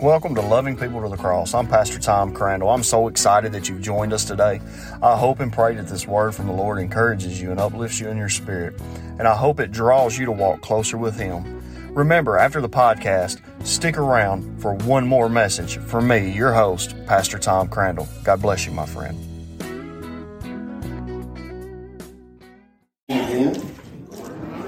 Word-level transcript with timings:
Welcome 0.00 0.36
to 0.36 0.42
Loving 0.42 0.76
People 0.76 1.02
to 1.02 1.08
the 1.08 1.16
Cross. 1.16 1.54
I'm 1.54 1.66
Pastor 1.66 1.98
Tom 1.98 2.32
Crandall. 2.32 2.70
I'm 2.70 2.84
so 2.84 3.08
excited 3.08 3.50
that 3.50 3.68
you've 3.68 3.80
joined 3.80 4.12
us 4.12 4.24
today. 4.24 4.60
I 5.02 5.16
hope 5.16 5.40
and 5.40 5.52
pray 5.52 5.74
that 5.74 5.88
this 5.88 6.06
word 6.06 6.36
from 6.36 6.46
the 6.46 6.52
Lord 6.52 6.78
encourages 6.78 7.42
you 7.42 7.50
and 7.50 7.58
uplifts 7.58 7.98
you 7.98 8.08
in 8.08 8.16
your 8.16 8.28
spirit, 8.28 8.80
and 9.18 9.26
I 9.26 9.34
hope 9.34 9.58
it 9.58 9.72
draws 9.72 10.16
you 10.16 10.24
to 10.26 10.30
walk 10.30 10.60
closer 10.60 10.96
with 10.96 11.18
Him. 11.18 11.62
Remember, 11.92 12.36
after 12.36 12.60
the 12.60 12.68
podcast, 12.68 13.40
stick 13.66 13.98
around 13.98 14.62
for 14.62 14.74
one 14.74 15.04
more 15.04 15.28
message 15.28 15.78
from 15.78 16.06
me, 16.06 16.30
your 16.30 16.52
host, 16.52 16.94
Pastor 17.06 17.36
Tom 17.36 17.66
Crandall. 17.66 18.06
God 18.22 18.40
bless 18.40 18.66
you, 18.66 18.72
my 18.72 18.86
friend. 18.86 19.18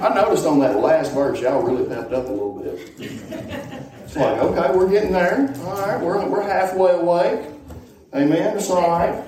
I 0.03 0.13
noticed 0.13 0.45
on 0.45 0.59
that 0.59 0.77
last 0.81 1.13
verse, 1.13 1.41
y'all 1.41 1.63
really 1.63 1.89
pepped 1.89 2.13
up 2.13 2.27
a 2.27 2.31
little 2.33 2.59
bit. 2.59 3.30
It's 4.11 4.17
like, 4.17 4.39
okay, 4.39 4.77
we're 4.77 4.91
getting 4.91 5.13
there. 5.13 5.55
All 5.63 5.81
right, 5.83 6.01
we're, 6.01 6.29
we're 6.29 6.43
halfway 6.43 6.95
awake. 6.95 7.49
Amen. 8.13 8.57
It's 8.57 8.69
all 8.69 8.89
right. 8.89 9.25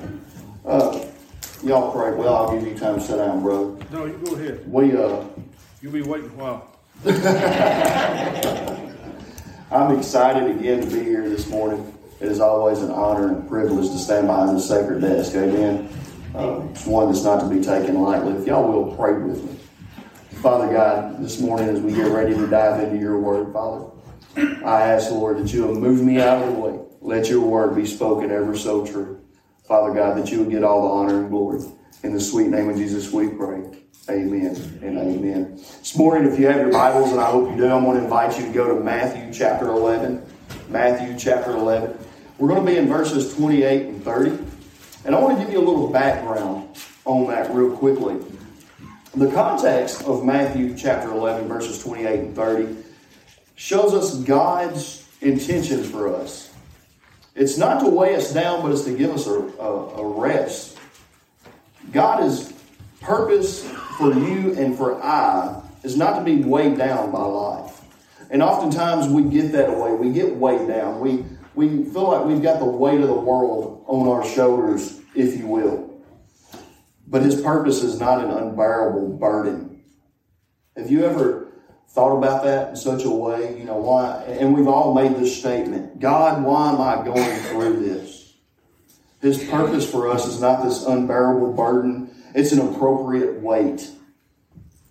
Uh, 0.67 1.07
y'all 1.63 1.93
pray. 1.93 2.11
Well, 2.11 2.35
I'll 2.35 2.53
give 2.53 2.67
you 2.67 2.77
time 2.77 2.97
to 2.97 3.01
sit 3.01 3.19
down, 3.19 3.45
bro. 3.45 3.79
No, 3.93 4.07
you 4.07 4.21
go 4.25 4.35
ahead. 4.35 4.65
We 4.67 4.97
uh, 4.97 5.25
You'll 5.81 5.93
be 5.93 6.03
waiting 6.03 6.31
a 6.31 6.33
while. 6.33 6.69
I'm 9.71 9.97
excited 9.97 10.51
again 10.51 10.81
to 10.81 10.87
be 10.89 11.05
here 11.05 11.29
this 11.29 11.49
morning. 11.49 11.97
It 12.19 12.27
is 12.27 12.41
always 12.41 12.81
an 12.81 12.91
honor 12.91 13.29
and 13.29 13.49
privilege 13.49 13.89
to 13.89 13.99
stand 13.99 14.27
behind 14.27 14.57
this 14.57 14.67
sacred 14.67 15.01
desk. 15.01 15.37
Amen. 15.37 15.89
Uh, 16.35 16.67
it's 16.73 16.87
one 16.87 17.07
that's 17.07 17.23
not 17.23 17.39
to 17.39 17.49
be 17.49 17.63
taken 17.63 18.03
lightly. 18.03 18.33
If 18.33 18.49
y'all 18.49 18.67
will 18.67 18.97
pray 18.97 19.13
with 19.13 19.45
me. 19.45 19.61
Father 20.41 20.75
God, 20.75 21.23
this 21.23 21.41
morning 21.41 21.69
as 21.69 21.81
we 21.81 21.93
get 21.93 22.09
ready 22.09 22.35
to 22.35 22.49
dive 22.49 22.83
into 22.83 22.99
your 22.99 23.21
word, 23.21 23.53
Father, 23.53 23.87
I 24.37 24.83
ask, 24.83 25.09
the 25.09 25.15
Lord, 25.15 25.39
that 25.39 25.53
you 25.53 25.67
will 25.67 25.75
move 25.75 26.03
me 26.03 26.21
out 26.21 26.43
of 26.43 26.53
the 26.53 26.59
way. 26.59 26.79
Let 27.01 27.29
your 27.29 27.41
word 27.41 27.75
be 27.75 27.87
spoken 27.87 28.31
ever 28.31 28.57
so 28.57 28.87
true. 28.87 29.21
Father 29.67 29.93
God, 29.93 30.17
that 30.19 30.31
you 30.31 30.39
will 30.39 30.51
get 30.51 30.65
all 30.65 30.83
the 30.83 30.89
honor 30.89 31.21
and 31.21 31.31
glory. 31.31 31.61
In 32.03 32.13
the 32.13 32.21
sweet 32.21 32.49
name 32.49 32.69
of 32.69 32.77
Jesus 32.77 33.13
we 33.13 33.29
pray. 33.29 33.63
Amen 34.11 34.57
and 34.83 34.99
amen. 34.99 35.57
This 35.57 35.97
morning, 35.97 36.31
if 36.31 36.39
you 36.39 36.47
have 36.47 36.57
your 36.57 36.73
Bibles, 36.73 37.13
and 37.13 37.21
I 37.21 37.31
hope 37.31 37.51
you 37.51 37.57
do, 37.57 37.69
I'm 37.69 37.85
going 37.85 37.99
to 37.99 38.05
invite 38.05 38.39
you 38.39 38.47
to 38.47 38.53
go 38.53 38.77
to 38.77 38.83
Matthew 38.83 39.33
chapter 39.33 39.69
11. 39.69 40.25
Matthew 40.69 41.17
chapter 41.19 41.53
11. 41.53 41.97
We're 42.39 42.49
going 42.49 42.67
to 42.67 42.73
be 42.73 42.79
in 42.79 42.89
verses 42.89 43.35
28 43.37 43.87
and 43.87 44.05
30. 44.05 44.31
And 45.05 45.15
I 45.15 45.21
want 45.21 45.39
to 45.39 45.45
give 45.45 45.53
you 45.53 45.61
a 45.61 45.67
little 45.67 45.89
background 45.89 46.77
on 47.05 47.29
that 47.29 47.55
real 47.55 47.77
quickly. 47.77 48.17
The 49.15 49.31
context 49.31 50.03
of 50.05 50.25
Matthew 50.25 50.77
chapter 50.77 51.11
11, 51.11 51.47
verses 51.47 51.83
28 51.83 52.21
and 52.21 52.35
30, 52.35 52.77
shows 53.55 53.95
us 53.95 54.17
God's 54.19 55.09
intention 55.21 55.85
for 55.85 56.15
us. 56.15 56.53
It's 57.35 57.57
not 57.57 57.81
to 57.81 57.89
weigh 57.89 58.15
us 58.15 58.33
down, 58.33 58.63
but 58.63 58.73
it's 58.73 58.85
to 58.85 58.97
give 58.97 59.11
us 59.11 59.27
a, 59.27 59.33
a, 59.33 60.01
a 60.01 60.07
rest. 60.07 60.79
God 61.91 62.25
is 62.25 62.53
purpose 63.01 63.69
for 63.99 64.13
you 64.13 64.55
and 64.55 64.77
for 64.77 65.03
I 65.03 65.63
is 65.83 65.97
not 65.97 66.19
to 66.19 66.25
be 66.25 66.37
weighed 66.37 66.79
down 66.79 67.11
by 67.11 67.23
life. 67.23 67.81
And 68.31 68.43
oftentimes 68.43 69.09
we 69.09 69.25
get 69.25 69.53
that 69.53 69.77
way. 69.77 69.93
We 69.93 70.13
get 70.13 70.35
weighed 70.37 70.69
down. 70.69 71.01
We, 71.01 71.25
we 71.55 71.85
feel 71.85 72.11
like 72.11 72.25
we've 72.25 72.43
got 72.43 72.61
the 72.61 72.65
weight 72.65 73.01
of 73.01 73.09
the 73.09 73.15
world 73.15 73.85
on 73.87 74.09
our 74.09 74.25
shoulders, 74.25 75.01
if 75.15 75.39
you 75.39 75.47
will. 75.47 76.03
But 77.07 77.23
His 77.23 77.41
purpose 77.41 77.83
is 77.83 78.01
not 78.01 78.25
an 78.25 78.31
unbearable 78.31 79.09
burden. 79.19 79.83
Have 80.77 80.91
you 80.91 81.05
ever 81.05 81.42
thought 81.93 82.17
about 82.17 82.45
that 82.45 82.71
in 82.71 82.77
such 82.77 83.05
a 83.05 83.11
way? 83.11 83.59
You 83.59 83.65
know, 83.65 83.79
why? 83.79 84.25
And 84.27 84.55
we've 84.55 84.69
all 84.69 84.95
made 84.95 85.17
this 85.17 85.39
statement 85.39 86.01
God, 86.01 86.43
why 86.43 86.73
am 86.73 86.81
I 86.81 87.05
going 87.05 87.39
through 87.45 87.81
this? 87.81 88.35
His 89.21 89.45
purpose 89.45 89.89
for 89.89 90.09
us 90.09 90.27
is 90.27 90.41
not 90.41 90.65
this 90.65 90.85
unbearable 90.85 91.53
burden 91.53 92.13
it's 92.35 92.53
an 92.53 92.61
appropriate 92.61 93.41
weight. 93.41 93.91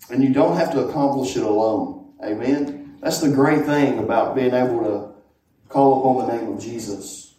And 0.09 0.23
you 0.23 0.33
don't 0.33 0.57
have 0.57 0.71
to 0.71 0.87
accomplish 0.87 1.35
it 1.35 1.43
alone. 1.43 2.13
Amen. 2.23 2.97
That's 3.01 3.19
the 3.19 3.29
great 3.29 3.65
thing 3.65 3.99
about 3.99 4.35
being 4.35 4.53
able 4.53 4.83
to 4.83 5.13
call 5.69 5.99
upon 5.99 6.27
the 6.27 6.35
name 6.35 6.53
of 6.53 6.61
Jesus. 6.61 7.35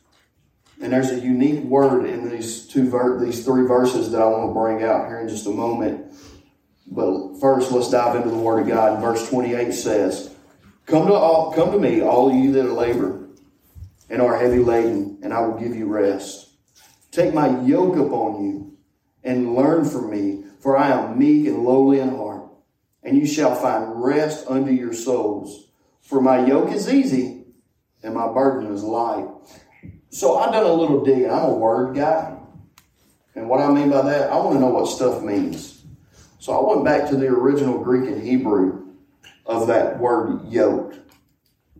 And 0.80 0.92
there's 0.92 1.10
a 1.10 1.20
unique 1.20 1.62
word 1.64 2.06
in 2.06 2.28
these 2.28 2.66
two 2.66 2.90
ver- 2.90 3.24
these 3.24 3.44
three 3.44 3.66
verses 3.66 4.10
that 4.10 4.20
I 4.20 4.26
want 4.26 4.50
to 4.50 4.54
bring 4.54 4.82
out 4.82 5.06
here 5.06 5.20
in 5.20 5.28
just 5.28 5.46
a 5.46 5.50
moment. 5.50 6.12
But 6.94 7.40
first, 7.40 7.72
let's 7.72 7.90
dive 7.90 8.16
into 8.16 8.28
the 8.28 8.36
Word 8.36 8.60
of 8.60 8.68
God. 8.68 9.00
Verse 9.00 9.28
28 9.28 9.72
says, 9.72 10.30
"Come 10.86 11.06
to 11.06 11.14
all, 11.14 11.52
come 11.52 11.72
to 11.72 11.78
me, 11.78 12.02
all 12.02 12.30
you 12.30 12.52
that 12.52 12.72
labor 12.72 13.22
and 14.12 14.20
are 14.20 14.38
heavy 14.38 14.58
laden, 14.58 15.18
and 15.22 15.32
I 15.32 15.40
will 15.40 15.58
give 15.58 15.74
you 15.74 15.86
rest. 15.86 16.50
Take 17.10 17.32
my 17.32 17.60
yoke 17.62 17.96
upon 17.96 18.44
you 18.44 18.76
and 19.24 19.54
learn 19.54 19.86
from 19.86 20.10
me, 20.10 20.44
for 20.60 20.76
I 20.76 20.90
am 20.90 21.18
meek 21.18 21.46
and 21.46 21.64
lowly 21.64 21.98
in 21.98 22.14
heart, 22.14 22.44
and 23.02 23.16
you 23.16 23.26
shall 23.26 23.54
find 23.54 24.04
rest 24.04 24.46
unto 24.48 24.70
your 24.70 24.92
souls. 24.92 25.68
For 26.02 26.20
my 26.20 26.44
yoke 26.44 26.70
is 26.72 26.92
easy 26.92 27.46
and 28.02 28.14
my 28.14 28.30
burden 28.30 28.70
is 28.72 28.82
light. 28.82 29.28
So 30.10 30.36
I've 30.36 30.52
done 30.52 30.66
a 30.66 30.72
little 30.72 31.02
digging. 31.02 31.30
I'm 31.30 31.44
a 31.44 31.54
word 31.54 31.96
guy. 31.96 32.36
And 33.34 33.48
what 33.48 33.62
I 33.62 33.72
mean 33.72 33.88
by 33.88 34.02
that, 34.02 34.30
I 34.30 34.36
want 34.36 34.56
to 34.56 34.60
know 34.60 34.68
what 34.68 34.86
stuff 34.86 35.22
means. 35.22 35.71
So 36.42 36.52
I 36.52 36.74
went 36.74 36.84
back 36.84 37.08
to 37.10 37.16
the 37.16 37.28
original 37.28 37.78
Greek 37.78 38.10
and 38.10 38.20
Hebrew 38.20 38.94
of 39.46 39.68
that 39.68 40.00
word 40.00 40.48
yoke. 40.48 40.96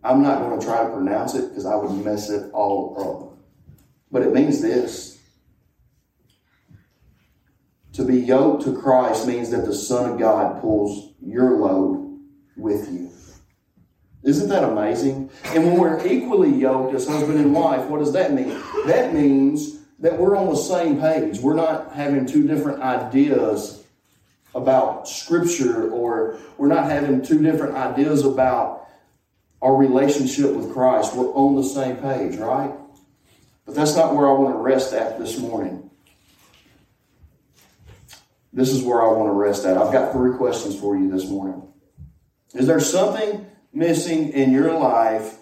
I'm 0.01 0.23
not 0.23 0.39
going 0.39 0.57
to 0.57 0.65
try 0.65 0.85
to 0.85 0.89
pronounce 0.89 1.35
it 1.35 1.49
because 1.49 1.65
I 1.65 1.75
would 1.75 1.91
mess 2.05 2.29
it 2.29 2.49
all 2.53 2.95
up. 3.35 3.37
But 4.09 4.21
it 4.21 4.33
means 4.33 4.61
this 4.61 5.19
to 7.91 8.05
be 8.05 8.21
yoked 8.21 8.63
to 8.63 8.73
Christ 8.73 9.27
means 9.27 9.51
that 9.51 9.65
the 9.65 9.75
Son 9.75 10.09
of 10.09 10.17
God 10.17 10.61
pulls 10.61 11.11
your 11.21 11.57
load 11.57 12.21
with 12.55 12.89
you. 12.89 13.11
Isn't 14.23 14.47
that 14.47 14.63
amazing? 14.63 15.29
And 15.47 15.65
when 15.65 15.77
we're 15.77 16.07
equally 16.07 16.55
yoked 16.55 16.95
as 16.95 17.05
husband 17.05 17.37
and 17.37 17.53
wife, 17.53 17.89
what 17.89 17.99
does 17.99 18.13
that 18.13 18.31
mean? 18.31 18.57
That 18.85 19.13
means 19.13 19.81
that 19.99 20.17
we're 20.17 20.37
on 20.37 20.47
the 20.47 20.55
same 20.55 21.01
page. 21.01 21.39
We're 21.41 21.53
not 21.53 21.91
having 21.91 22.25
two 22.25 22.47
different 22.47 22.81
ideas 22.81 23.82
about 24.55 25.07
Scripture, 25.07 25.89
or 25.89 26.37
we're 26.57 26.67
not 26.67 26.89
having 26.89 27.21
two 27.21 27.41
different 27.41 27.75
ideas 27.75 28.25
about 28.25 28.87
our 29.61 29.75
relationship 29.75 30.51
with 30.51 30.73
Christ. 30.73 31.15
We're 31.15 31.33
on 31.33 31.55
the 31.55 31.63
same 31.63 31.97
page, 31.97 32.37
right? 32.37 32.71
But 33.65 33.75
that's 33.75 33.95
not 33.95 34.13
where 34.13 34.27
I 34.27 34.33
want 34.33 34.55
to 34.55 34.59
rest 34.59 34.93
at 34.93 35.17
this 35.17 35.37
morning. 35.39 35.89
This 38.51 38.69
is 38.69 38.83
where 38.83 39.01
I 39.01 39.07
want 39.07 39.29
to 39.29 39.33
rest 39.33 39.65
at. 39.65 39.77
I've 39.77 39.91
got 39.91 40.11
three 40.11 40.37
questions 40.37 40.79
for 40.79 40.95
you 40.95 41.09
this 41.09 41.27
morning. 41.27 41.63
Is 42.53 42.67
there 42.67 42.79
something 42.79 43.47
missing 43.73 44.29
in 44.29 44.51
your 44.51 44.77
life? 44.77 45.39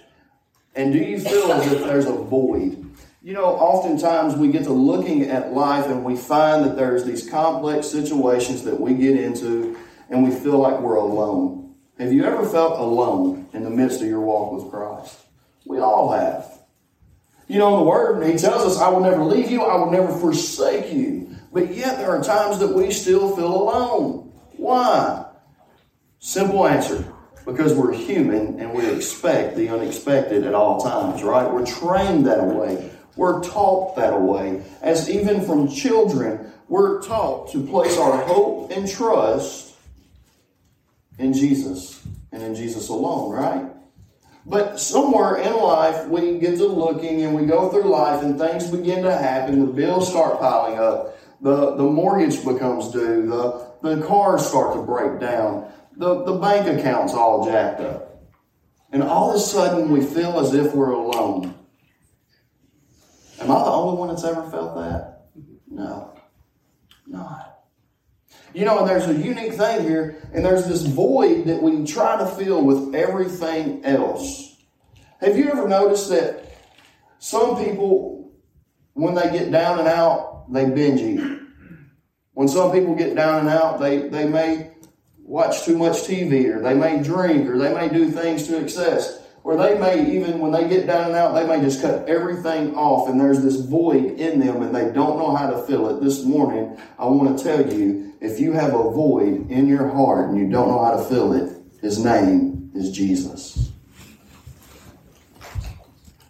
And 0.76 0.94
do 0.94 1.00
you 1.00 1.20
feel 1.20 1.52
as 1.52 1.70
if 1.70 1.84
there's 1.84 2.06
a 2.06 2.14
void? 2.14 2.90
You 3.24 3.34
know, 3.34 3.46
oftentimes 3.46 4.36
we 4.36 4.48
get 4.48 4.64
to 4.64 4.74
looking 4.74 5.30
at 5.30 5.54
life 5.54 5.86
and 5.86 6.04
we 6.04 6.16
find 6.16 6.66
that 6.66 6.76
there's 6.76 7.04
these 7.04 7.30
complex 7.30 7.86
situations 7.86 8.64
that 8.64 8.80
we 8.80 8.96
get 8.96 9.16
into 9.16 9.78
and 10.10 10.24
we 10.24 10.32
feel 10.32 10.58
like 10.58 10.80
we're 10.80 10.96
alone. 10.96 11.76
Have 12.00 12.12
you 12.12 12.24
ever 12.24 12.44
felt 12.50 12.80
alone 12.80 13.48
in 13.54 13.64
the 13.64 13.70
midst 13.70 14.02
of 14.02 14.08
your 14.08 14.22
walk 14.22 14.54
with 14.54 14.72
Christ? 14.72 15.20
We 15.68 15.78
all 15.78 16.12
have. 16.12 16.62
You 17.48 17.60
know, 17.60 17.78
the 17.78 17.84
Word, 17.84 18.26
He 18.26 18.40
tells 18.40 18.64
us, 18.66 18.82
I 18.82 18.90
will 18.90 19.02
never 19.02 19.24
leave 19.24 19.52
you, 19.52 19.62
I 19.62 19.76
will 19.76 19.92
never 19.92 20.12
forsake 20.18 20.92
you. 20.92 21.36
But 21.54 21.76
yet 21.76 21.98
there 21.98 22.10
are 22.10 22.24
times 22.24 22.58
that 22.58 22.74
we 22.74 22.90
still 22.90 23.36
feel 23.36 23.54
alone. 23.54 24.32
Why? 24.54 25.28
Simple 26.18 26.66
answer. 26.66 27.06
Because 27.46 27.76
we're 27.76 27.94
human 27.94 28.60
and 28.60 28.74
we 28.74 28.90
expect 28.90 29.58
the 29.58 29.70
unexpected 29.70 30.44
at 30.48 30.56
all 30.56 30.82
times, 30.82 31.22
right? 31.22 31.52
We're 31.52 31.68
trained 31.68 32.26
that 32.26 32.44
way. 32.44 32.92
We're 33.22 33.44
taught 33.44 33.98
that 33.98 34.20
way. 34.20 34.64
As 34.82 35.08
even 35.08 35.46
from 35.46 35.70
children, 35.70 36.52
we're 36.68 37.04
taught 37.04 37.52
to 37.52 37.64
place 37.64 37.96
our 37.96 38.20
hope 38.24 38.72
and 38.72 38.90
trust 38.90 39.76
in 41.20 41.32
Jesus 41.32 42.04
and 42.32 42.42
in 42.42 42.56
Jesus 42.56 42.90
alone, 42.90 43.32
right? 43.32 43.70
But 44.48 44.80
somewhere 44.80 45.36
in 45.36 45.56
life, 45.56 46.08
we 46.08 46.40
get 46.40 46.58
to 46.58 46.66
looking 46.66 47.22
and 47.22 47.36
we 47.36 47.46
go 47.46 47.70
through 47.70 47.92
life 47.92 48.24
and 48.24 48.40
things 48.40 48.72
begin 48.72 49.04
to 49.04 49.16
happen. 49.16 49.60
The 49.60 49.72
bills 49.72 50.10
start 50.10 50.40
piling 50.40 50.80
up 50.80 51.16
the, 51.42 51.76
the 51.76 51.84
mortgage 51.84 52.44
becomes 52.44 52.92
due, 52.92 53.28
the, 53.28 53.68
the 53.84 54.04
cars 54.08 54.48
start 54.48 54.74
to 54.74 54.82
break 54.82 55.20
down, 55.20 55.72
the, 55.96 56.24
the 56.24 56.34
bank 56.34 56.66
account's 56.66 57.14
all 57.14 57.46
jacked 57.46 57.82
up. 57.82 58.24
And 58.92 59.04
all 59.04 59.30
of 59.30 59.36
a 59.36 59.40
sudden 59.40 59.92
we 59.92 60.04
feel 60.04 60.40
as 60.40 60.56
if 60.56 60.74
we're 60.74 60.90
alone. 60.90 61.54
Am 63.42 63.50
I 63.50 63.56
the 63.56 63.72
only 63.72 63.98
one 63.98 64.10
that's 64.10 64.24
ever 64.24 64.50
felt 64.50 64.76
that? 64.76 65.26
No, 65.68 66.14
not. 67.08 67.66
You 68.54 68.66
know, 68.66 68.80
and 68.80 68.88
there's 68.88 69.08
a 69.08 69.14
unique 69.14 69.54
thing 69.54 69.84
here, 69.84 70.22
and 70.34 70.46
there's 70.46 70.68
this 70.68 70.84
void 70.84 71.46
that 71.46 71.62
we 71.62 71.86
try 71.86 72.18
to 72.18 72.26
fill 72.26 72.64
with 72.64 72.94
everything 72.94 73.84
else. 73.84 74.58
Have 75.22 75.38
you 75.38 75.50
ever 75.50 75.68
noticed 75.68 76.10
that 76.10 76.54
some 77.20 77.64
people, 77.64 78.32
when 78.94 79.16
they 79.16 79.32
get 79.32 79.52
down 79.52 79.80
and 79.80 79.88
out, 79.88 80.52
they 80.52 80.66
binge 80.66 81.02
eat? 81.02 81.40
When 82.34 82.48
some 82.48 82.72
people 82.72 82.96
get 82.96 83.16
down 83.16 83.40
and 83.40 83.50
out, 83.50 83.80
they, 83.80 84.08
they 84.10 84.28
may 84.28 84.72
watch 85.18 85.64
too 85.64 85.78
much 85.78 86.04
TV 86.04 86.54
or 86.54 86.62
they 86.62 86.74
may 86.74 87.02
drink 87.02 87.48
or 87.48 87.58
they 87.58 87.74
may 87.74 87.90
do 87.90 88.10
things 88.10 88.48
to 88.48 88.62
excess. 88.62 89.22
Or 89.44 89.58
they 89.58 89.78
may 89.80 90.16
even, 90.16 90.40
when 90.40 90.52
they 90.52 90.70
get 90.70 90.86
down 90.86 91.08
and 91.08 91.16
out, 91.16 91.34
they 91.34 91.48
may 91.48 91.60
just 91.62 91.82
cut 91.82 92.08
everything 92.08 92.76
off 92.76 93.10
and 93.10 93.20
there's 93.20 93.42
this 93.42 93.56
void 93.56 94.20
in 94.20 94.40
them 94.40 94.62
and 94.62 94.76
they 94.76 94.92
don't 94.92 95.18
know 95.18 95.36
how 95.36 95.50
to 95.50 95.64
fill 95.64 95.90
it. 95.90 96.02
This 96.02 96.24
morning, 96.24 96.78
I 97.00 97.06
want 97.06 97.38
to 97.38 97.44
tell 97.44 97.74
you 97.74 98.14
if 98.22 98.40
you 98.40 98.54
have 98.54 98.76
a 98.76 98.92
void 98.92 99.50
in 99.50 99.66
your 99.66 99.90
heart 99.90 100.30
and 100.30 100.38
you 100.38 100.48
don't 100.48 100.68
know 100.68 100.84
how 100.84 100.98
to 100.98 101.04
fill 101.06 101.34
it, 101.34 101.58
his 101.82 102.04
name 102.04 102.72
is 102.76 102.92
Jesus. 102.92 103.72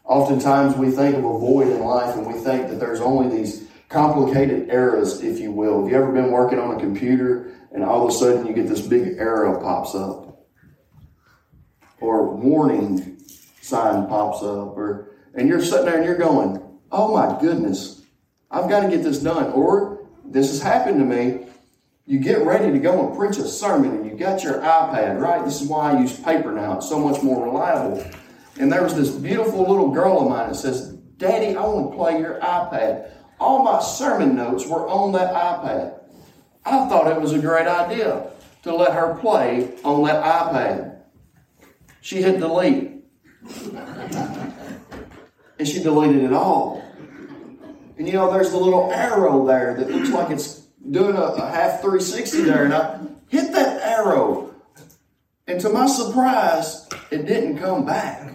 Oftentimes 0.05 0.75
we 0.77 0.91
think 0.91 1.15
of 1.15 1.25
a 1.25 1.37
void 1.39 1.67
in 1.67 1.81
life 1.81 2.15
and 2.15 2.25
we 2.25 2.33
think 2.33 2.69
that 2.69 2.79
there's 2.79 3.01
only 3.01 3.35
these 3.35 3.67
complicated 3.89 4.69
errors, 4.69 5.21
if 5.21 5.37
you 5.39 5.51
will. 5.51 5.81
Have 5.81 5.91
you 5.91 5.97
ever 5.97 6.13
been 6.13 6.31
working 6.31 6.59
on 6.59 6.77
a 6.77 6.79
computer 6.79 7.53
and 7.73 7.83
all 7.83 8.07
of 8.07 8.09
a 8.09 8.17
sudden 8.17 8.47
you 8.47 8.53
get 8.53 8.67
this 8.67 8.81
big 8.81 9.17
arrow 9.17 9.59
pops 9.61 9.95
up? 9.95 10.20
Or 12.01 12.36
warning 12.36 13.18
sign 13.62 14.07
pops 14.07 14.44
up 14.44 14.77
or 14.77 15.15
and 15.33 15.48
you're 15.48 15.63
sitting 15.63 15.86
there 15.86 15.98
and 15.98 16.06
you're 16.06 16.18
going, 16.18 16.62
"Oh 16.92 17.15
my 17.15 17.39
goodness, 17.39 18.01
I've 18.50 18.69
got 18.69 18.81
to 18.81 18.89
get 18.89 19.03
this 19.03 19.19
done." 19.19 19.53
Or 19.53 20.06
this 20.25 20.50
has 20.50 20.62
happened 20.62 21.00
to 21.00 21.06
me. 21.06 21.45
You 22.06 22.19
get 22.19 22.45
ready 22.45 22.71
to 22.71 22.80
go 22.80 23.07
and 23.07 23.18
preach 23.18 23.38
a 23.38 23.48
sermon 23.48 23.92
and 23.92 24.06
you 24.06 24.18
got 24.18 24.44
your 24.44 24.56
iPad, 24.56 25.21
right? 25.21 25.45
This 25.45 25.62
is 25.62 25.69
why 25.69 25.92
I 25.92 26.01
use 26.01 26.19
paper 26.19 26.51
now. 26.51 26.77
It's 26.77 26.89
so 26.89 27.00
much 27.00 27.24
more 27.24 27.45
reliable. 27.45 28.03
And 28.59 28.71
there 28.71 28.83
was 28.83 28.95
this 28.95 29.12
beautiful 29.12 29.62
little 29.62 29.92
girl 29.92 30.19
of 30.19 30.30
mine 30.30 30.50
that 30.50 30.56
says, 30.56 30.89
Daddy, 31.18 31.56
I 31.56 31.63
want 31.63 31.92
to 31.92 31.98
play 31.98 32.19
your 32.19 32.39
iPad. 32.42 33.12
All 33.39 33.63
my 33.63 33.80
sermon 33.80 34.36
notes 34.36 34.68
were 34.68 34.88
on 34.88 35.13
that 35.13 35.33
iPad. 35.33 36.00
I 36.65 36.89
thought 36.89 37.07
it 37.07 37.21
was 37.21 37.33
a 37.33 37.39
great 37.39 37.68
idea 37.68 38.27
to 38.63 38.75
let 38.75 38.94
her 38.94 39.15
play 39.15 39.74
on 39.83 40.03
that 40.03 40.24
iPad. 40.24 40.90
She 42.01 42.21
hit 42.21 42.39
delete. 42.39 43.03
and 45.57 45.68
she 45.68 45.81
deleted 45.81 46.24
it 46.24 46.33
all. 46.33 46.83
And 47.98 48.07
you 48.07 48.13
know, 48.13 48.31
there's 48.33 48.50
the 48.51 48.57
little 48.57 48.92
arrow 48.92 49.45
there 49.45 49.75
that 49.75 49.89
looks 49.89 50.09
like 50.09 50.31
it's 50.31 50.62
doing 50.89 51.15
a, 51.15 51.21
a 51.21 51.50
half 51.51 51.81
360 51.81 52.42
there. 52.42 52.65
And 52.65 52.74
I 52.74 53.00
hit 53.30 53.51
that 53.53 53.81
arrow. 53.81 54.53
And 55.48 55.62
to 55.62 55.69
my 55.69 55.86
surprise, 55.86 56.89
it 57.12 57.27
didn't 57.27 57.59
come 57.59 57.86
back. 57.86 58.33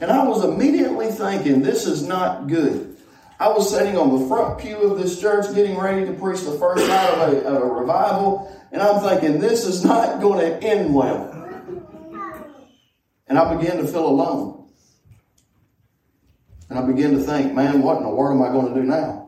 And 0.00 0.10
I 0.10 0.26
was 0.26 0.44
immediately 0.44 1.10
thinking, 1.10 1.62
this 1.62 1.86
is 1.86 2.02
not 2.02 2.46
good. 2.46 2.96
I 3.38 3.48
was 3.48 3.70
sitting 3.70 3.98
on 3.98 4.18
the 4.18 4.26
front 4.28 4.58
pew 4.58 4.76
of 4.78 4.98
this 4.98 5.20
church 5.20 5.54
getting 5.54 5.76
ready 5.76 6.06
to 6.06 6.12
preach 6.12 6.42
the 6.42 6.52
first 6.52 6.86
night 6.86 7.10
of 7.10 7.32
a, 7.32 7.40
of 7.46 7.62
a 7.62 7.66
revival, 7.66 8.50
and 8.70 8.80
I'm 8.80 9.02
thinking, 9.02 9.40
this 9.40 9.66
is 9.66 9.84
not 9.84 10.20
going 10.20 10.38
to 10.38 10.66
end 10.66 10.94
well. 10.94 11.33
And 13.26 13.38
I 13.38 13.54
began 13.54 13.78
to 13.78 13.86
feel 13.86 14.06
alone. 14.06 14.68
And 16.68 16.78
I 16.78 16.86
began 16.86 17.12
to 17.12 17.20
think, 17.20 17.54
man, 17.54 17.82
what 17.82 17.98
in 17.98 18.02
the 18.02 18.10
world 18.10 18.40
am 18.40 18.42
I 18.42 18.52
going 18.52 18.74
to 18.74 18.80
do 18.80 18.86
now? 18.86 19.24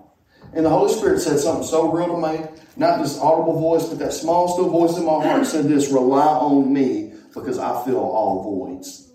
And 0.53 0.65
the 0.65 0.71
Holy 0.71 0.93
Spirit 0.93 1.21
said 1.21 1.39
something 1.39 1.67
so 1.67 1.91
real 1.93 2.21
to 2.21 2.33
me, 2.33 2.45
not 2.77 2.99
this 3.01 3.19
audible 3.19 3.61
voice, 3.61 3.87
but 3.87 3.99
that 3.99 4.13
small, 4.13 4.49
still 4.49 4.71
voice 4.71 4.97
in 4.97 5.05
my 5.05 5.23
heart 5.23 5.47
said 5.47 5.67
this 5.67 5.91
rely 5.91 6.27
on 6.27 6.73
me 6.73 7.13
because 7.35 7.59
I 7.59 7.85
fill 7.85 7.99
all 7.99 8.43
voids. 8.43 9.07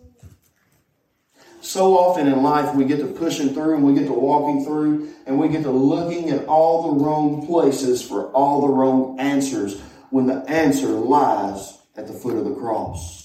So 1.62 1.98
often 1.98 2.28
in 2.28 2.42
life, 2.42 2.76
we 2.76 2.86
get 2.86 2.98
to 3.00 3.08
pushing 3.08 3.54
through 3.54 3.76
and 3.76 3.84
we 3.84 3.94
get 3.94 4.08
to 4.08 4.14
walking 4.14 4.66
through 4.66 5.14
and 5.26 5.40
we 5.40 5.48
get 5.48 5.64
to 5.64 5.72
looking 5.72 6.32
at 6.32 6.46
all 6.46 6.94
the 6.94 7.04
wrong 7.04 7.46
places 7.46 8.02
for 8.02 8.32
all 8.32 8.62
the 8.62 8.74
wrong 8.74 9.20
answers 9.20 9.80
when 10.10 10.26
the 10.26 10.44
answer 10.50 10.88
lies 10.88 11.78
at 11.96 12.08
the 12.08 12.14
foot 12.14 12.36
of 12.36 12.46
the 12.46 12.56
cross. 12.56 13.21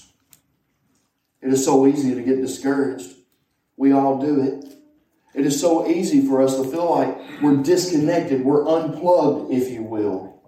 It 1.47 1.53
is 1.53 1.63
so 1.63 1.87
easy 1.87 2.13
to 2.13 2.21
get 2.21 2.41
discouraged. 2.41 3.09
We 3.77 3.93
all 3.93 4.19
do 4.19 4.41
it. 4.41 4.65
It 5.33 5.45
is 5.45 5.57
so 5.57 5.87
easy 5.87 6.27
for 6.27 6.41
us 6.41 6.57
to 6.57 6.65
feel 6.65 6.91
like 6.93 7.17
we're 7.41 7.63
disconnected, 7.63 8.43
we're 8.43 8.67
unplugged, 8.67 9.53
if 9.53 9.69
you 9.71 9.81
will. 9.81 10.41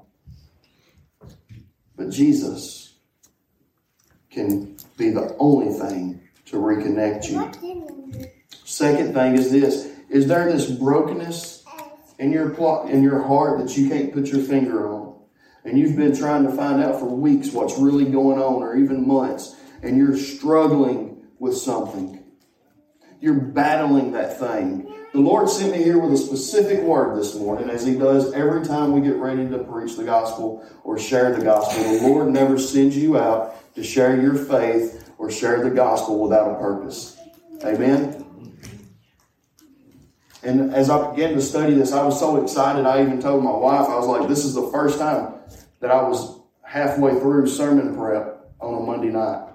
But 1.96 2.10
Jesus 2.10 2.96
can 4.30 4.76
be 4.98 5.10
the 5.10 5.38
only 5.40 5.72
thing 5.72 6.20
to 6.48 6.58
reconnect 6.58 7.30
you. 7.30 8.30
Second 8.66 9.14
thing 9.14 9.36
is 9.36 9.52
this 9.52 9.90
is 10.10 10.28
there 10.28 10.52
this 10.52 10.70
brokenness 10.70 11.64
in 12.18 12.34
your 12.34 12.50
plot 12.50 12.90
in 12.90 13.04
your 13.04 13.22
heart 13.22 13.60
that 13.60 13.78
you 13.78 13.88
can't 13.88 14.12
put 14.12 14.28
your 14.28 14.42
finger 14.44 14.90
on? 14.90 15.16
And 15.64 15.80
you've 15.80 15.96
been 15.96 16.14
trying 16.14 16.44
to 16.44 16.52
find 16.52 16.84
out 16.84 17.00
for 17.00 17.06
weeks 17.06 17.52
what's 17.52 17.78
really 17.78 18.06
going 18.06 18.38
on, 18.38 18.56
or 18.56 18.76
even 18.76 19.08
months 19.08 19.56
and 19.82 19.98
you're 19.98 20.18
struggling 20.18 21.28
with 21.40 21.58
something. 21.58 22.24
You're 23.22 23.34
battling 23.34 24.12
that 24.14 24.40
thing. 24.40 24.94
The 25.12 25.20
Lord 25.20 25.50
sent 25.50 25.72
me 25.72 25.84
here 25.84 25.98
with 25.98 26.14
a 26.14 26.18
specific 26.18 26.82
word 26.82 27.18
this 27.18 27.36
morning, 27.36 27.70
as 27.70 27.86
He 27.86 27.96
does 27.96 28.32
every 28.34 28.64
time 28.64 28.92
we 28.92 29.02
get 29.02 29.16
ready 29.16 29.50
to 29.50 29.58
preach 29.60 29.96
the 29.98 30.04
gospel 30.04 30.64
or 30.84 31.00
share 31.00 31.36
the 31.36 31.44
gospel. 31.44 31.84
The 31.84 32.08
Lord 32.08 32.30
never 32.30 32.60
sends 32.60 32.96
you 32.96 33.18
out 33.18 33.76
to 33.76 33.84
share 33.84 34.22
your 34.22 34.36
faith 34.36 35.12
or 35.18 35.32
share 35.32 35.64
the 35.64 35.72
gospel 35.72 36.20
without 36.20 36.52
a 36.52 36.60
purpose. 36.60 37.18
Amen? 37.64 38.26
And 40.44 40.74
as 40.74 40.90
I 40.90 41.12
began 41.12 41.34
to 41.34 41.42
study 41.42 41.74
this, 41.74 41.92
I 41.92 42.04
was 42.04 42.18
so 42.18 42.42
excited. 42.42 42.86
I 42.86 43.02
even 43.02 43.20
told 43.20 43.44
my 43.44 43.52
wife, 43.52 43.90
I 43.90 43.96
was 43.96 44.08
like, 44.08 44.30
this 44.30 44.46
is 44.46 44.54
the 44.54 44.70
first 44.72 45.00
time 45.00 45.34
that 45.82 45.92
I 45.92 46.02
was 46.02 46.40
halfway 46.62 47.20
through 47.20 47.48
sermon 47.48 47.96
prep 47.96 48.54
on 48.62 48.76
a 48.76 48.80
Monday 48.80 49.10
night. 49.10 49.49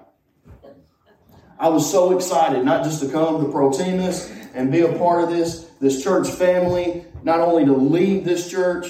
I 1.57 1.69
was 1.69 1.89
so 1.89 2.15
excited 2.15 2.65
not 2.65 2.83
just 2.83 3.01
to 3.01 3.09
come 3.09 3.43
to 3.43 3.51
Protemus 3.51 4.31
and 4.53 4.71
be 4.71 4.81
a 4.81 4.97
part 4.97 5.23
of 5.23 5.29
this, 5.29 5.65
this 5.79 6.03
church 6.03 6.27
family, 6.27 7.05
not 7.23 7.39
only 7.39 7.65
to 7.65 7.73
lead 7.73 8.25
this 8.25 8.49
church 8.49 8.87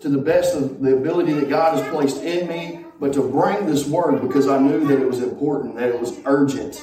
to 0.00 0.08
the 0.08 0.18
best 0.18 0.56
of 0.56 0.80
the 0.80 0.96
ability 0.96 1.32
that 1.34 1.48
God 1.48 1.78
has 1.78 1.88
placed 1.92 2.22
in 2.22 2.48
me, 2.48 2.84
but 2.98 3.12
to 3.12 3.22
bring 3.22 3.66
this 3.66 3.86
word 3.86 4.22
because 4.22 4.48
I 4.48 4.58
knew 4.58 4.86
that 4.86 5.00
it 5.00 5.06
was 5.06 5.22
important, 5.22 5.76
that 5.76 5.88
it 5.90 6.00
was 6.00 6.18
urgent. 6.24 6.82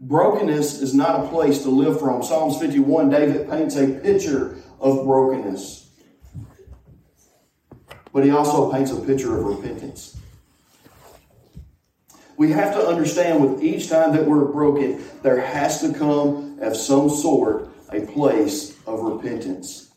Brokenness 0.00 0.80
is 0.80 0.94
not 0.94 1.24
a 1.24 1.28
place 1.28 1.62
to 1.62 1.70
live 1.70 2.00
from. 2.00 2.22
Psalms 2.22 2.58
51, 2.58 3.10
David 3.10 3.48
paints 3.48 3.76
a 3.76 3.86
picture 3.86 4.56
of 4.80 5.04
brokenness. 5.04 5.90
But 8.12 8.24
he 8.24 8.30
also 8.30 8.72
paints 8.72 8.90
a 8.90 9.00
picture 9.00 9.38
of 9.38 9.44
repentance. 9.44 10.19
We 12.40 12.52
have 12.52 12.72
to 12.72 12.86
understand 12.88 13.42
with 13.42 13.62
each 13.62 13.90
time 13.90 14.14
that 14.14 14.24
we're 14.24 14.46
broken, 14.46 15.04
there 15.22 15.42
has 15.42 15.82
to 15.82 15.92
come 15.92 16.58
of 16.62 16.74
some 16.74 17.10
sort 17.10 17.68
a 17.92 18.00
place 18.06 18.78
of 18.86 19.00
repentance. 19.00 19.90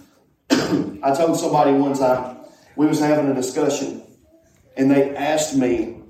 I 0.50 1.14
told 1.16 1.38
somebody 1.40 1.72
one 1.72 1.94
time, 1.94 2.36
we 2.76 2.86
was 2.86 3.00
having 3.00 3.30
a 3.30 3.34
discussion, 3.34 4.02
and 4.76 4.90
they 4.90 5.16
asked 5.16 5.56
me, 5.56 6.02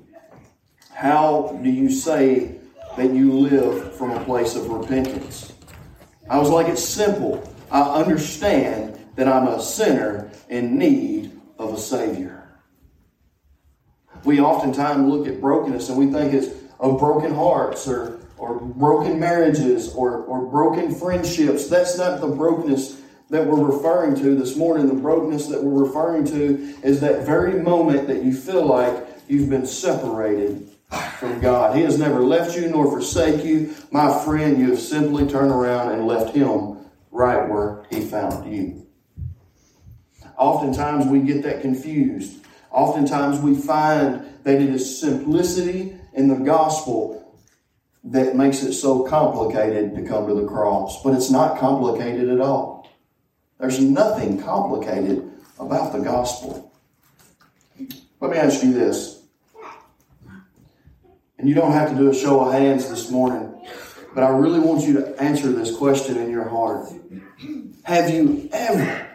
how 0.93 1.57
do 1.63 1.71
you 1.71 1.89
say 1.89 2.59
that 2.97 3.13
you 3.13 3.33
live 3.33 3.95
from 3.95 4.11
a 4.11 4.25
place 4.25 4.57
of 4.57 4.69
repentance? 4.69 5.53
I 6.29 6.37
was 6.39 6.51
like, 6.51 6.67
it's 6.67 6.85
simple. 6.85 7.49
I 7.71 7.83
understand 7.83 8.99
that 9.15 9.29
I'm 9.29 9.47
a 9.47 9.63
sinner 9.63 10.33
in 10.49 10.79
need 10.79 11.41
of 11.61 11.75
a 11.75 11.79
Savior 11.79 12.36
we 14.27 14.41
oftentimes 14.41 15.09
look 15.09 15.27
at 15.27 15.41
brokenness 15.41 15.89
and 15.89 15.97
we 15.97 16.07
think 16.13 16.35
it's 16.35 16.49
of 16.81 16.99
broken 16.99 17.33
hearts 17.35 17.87
or, 17.89 18.21
or 18.37 18.61
broken 18.61 19.19
marriages 19.19 19.95
or, 19.95 20.25
or 20.25 20.45
broken 20.47 20.95
friendships. 20.95 21.69
That's 21.69 21.97
not 21.97 22.21
the 22.21 22.29
brokenness 22.29 23.01
that 23.31 23.47
we're 23.47 23.65
referring 23.65 24.15
to 24.17 24.35
this 24.35 24.57
morning. 24.57 24.89
The 24.89 24.95
brokenness 24.95 25.47
that 25.47 25.63
we're 25.63 25.85
referring 25.85 26.25
to 26.27 26.77
is 26.83 27.01
that 27.01 27.25
very 27.25 27.63
moment 27.63 28.09
that 28.09 28.23
you 28.23 28.35
feel 28.35 28.67
like 28.67 29.07
you've 29.29 29.49
been 29.49 29.67
separated 29.67 30.69
from 31.19 31.41
God. 31.41 31.77
He 31.77 31.83
has 31.83 31.99
never 31.99 32.21
left 32.21 32.57
you 32.57 32.69
nor 32.69 32.91
forsake 32.91 33.45
you. 33.45 33.75
My 33.91 34.23
friend, 34.25 34.59
you 34.59 34.71
have 34.71 34.81
simply 34.81 35.27
turned 35.27 35.51
around 35.51 35.93
and 35.93 36.07
left 36.07 36.35
him 36.35 36.79
right 37.11 37.49
where 37.49 37.85
he 37.91 38.03
found 38.03 38.53
you. 38.53 38.87
Oftentimes 40.37 41.07
we 41.07 41.21
get 41.21 41.43
that 41.45 41.63
confused. 41.63 42.46
Oftentimes 42.77 43.41
we 43.41 43.55
find 43.55 44.23
that 44.45 44.61
it 44.61 44.69
is 44.69 45.01
simplicity 45.01 45.97
in 46.13 46.29
the 46.29 46.35
gospel 46.35 47.35
that 48.05 48.37
makes 48.37 48.63
it 48.63 48.75
so 48.75 49.03
complicated 49.05 49.97
to 49.97 50.03
come 50.03 50.29
to 50.29 50.35
the 50.35 50.47
cross. 50.47 51.03
But 51.03 51.15
it's 51.15 51.31
not 51.31 51.59
complicated 51.59 52.29
at 52.29 52.39
all. 52.39 52.87
There's 53.59 53.81
nothing 53.81 54.43
complicated 54.43 55.27
about 55.59 55.95
the 55.95 56.01
gospel. 56.01 56.71
Let 58.21 58.31
me 58.31 58.37
ask 58.37 58.63
you 58.63 58.75
this. 58.75 59.23
And 61.39 61.49
you 61.49 61.55
don't 61.55 61.73
have 61.73 61.89
to 61.89 61.97
do 61.97 62.11
a 62.11 62.15
show 62.15 62.45
of 62.45 62.53
hands 62.53 62.91
this 62.91 63.11
morning, 63.11 63.55
but 64.15 64.23
I 64.23 64.29
really 64.29 64.61
want 64.61 64.87
you 64.87 64.93
to 65.01 65.23
answer 65.23 65.51
this 65.51 65.75
question 65.75 66.19
in 66.19 66.31
your 66.31 66.47
heart. 66.47 66.93
Have 67.85 68.11
you 68.11 68.51
ever 68.53 69.09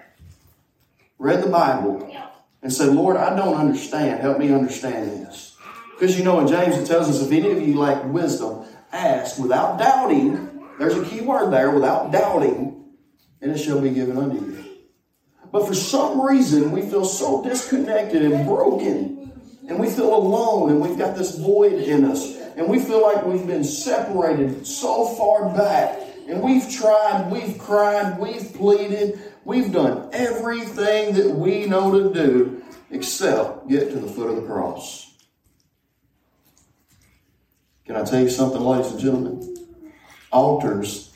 read 1.20 1.44
the 1.44 1.50
Bible 1.50 2.12
and 2.62 2.72
said, 2.72 2.90
Lord, 2.90 3.18
I 3.18 3.36
don't 3.36 3.56
understand. 3.56 4.22
Help 4.22 4.38
me 4.38 4.54
understand 4.54 5.10
this. 5.10 5.58
Because 5.92 6.18
you 6.18 6.24
know 6.24 6.40
in 6.40 6.48
James 6.48 6.78
it 6.78 6.86
tells 6.86 7.10
us 7.10 7.22
if 7.22 7.32
any 7.32 7.52
of 7.52 7.62
you 7.62 7.78
lack 7.78 8.04
wisdom, 8.06 8.66
ask 8.92 9.38
without 9.40 9.78
doubting. 9.78 10.50
There's 10.80 10.98
a 10.98 11.06
key 11.06 11.22
word 11.22 11.52
there, 11.52 11.72
without 11.72 12.12
doubting, 12.12 12.86
and 13.42 13.52
it 13.52 13.58
shall 13.58 13.80
be 13.80 13.92
given 13.92 14.18
unto 14.18 14.38
you. 14.38 14.66
But 15.52 15.68
for 15.68 15.76
some 15.76 16.22
reason, 16.22 16.72
we 16.72 16.82
feel 16.82 17.06
so 17.06 17.44
disconnected 17.44 18.24
and 18.24 18.48
broken, 18.48 19.32
and 19.68 19.80
we 19.80 19.90
feel 19.90 20.16
alone, 20.16 20.72
and 20.72 20.82
we've 20.82 20.98
got 20.98 21.16
this 21.16 21.38
void 21.38 21.74
in 21.74 22.06
us, 22.06 22.36
and 22.56 22.68
we 22.68 22.80
feel 22.80 23.02
like 23.02 23.26
we've 23.26 23.46
been 23.46 23.64
separated 23.64 24.66
so 24.66 25.08
far 25.16 25.54
back. 25.56 26.00
And 26.28 26.42
we've 26.42 26.70
tried, 26.72 27.30
we've 27.30 27.58
cried, 27.58 28.18
we've 28.18 28.54
pleaded, 28.54 29.20
we've 29.44 29.72
done 29.72 30.10
everything 30.14 31.14
that 31.16 31.30
we 31.30 31.66
know 31.66 31.92
to 31.92 32.14
do 32.14 32.64
except 32.90 33.68
get 33.68 33.90
to 33.92 34.00
the 34.00 34.08
foot 34.08 34.30
of 34.30 34.36
the 34.36 34.42
cross. 34.44 35.14
Can 37.86 37.96
I 37.96 38.04
tell 38.04 38.22
you 38.22 38.30
something, 38.30 38.62
ladies 38.62 38.92
and 38.92 39.00
gentlemen? 39.00 39.56
Altars 40.32 41.12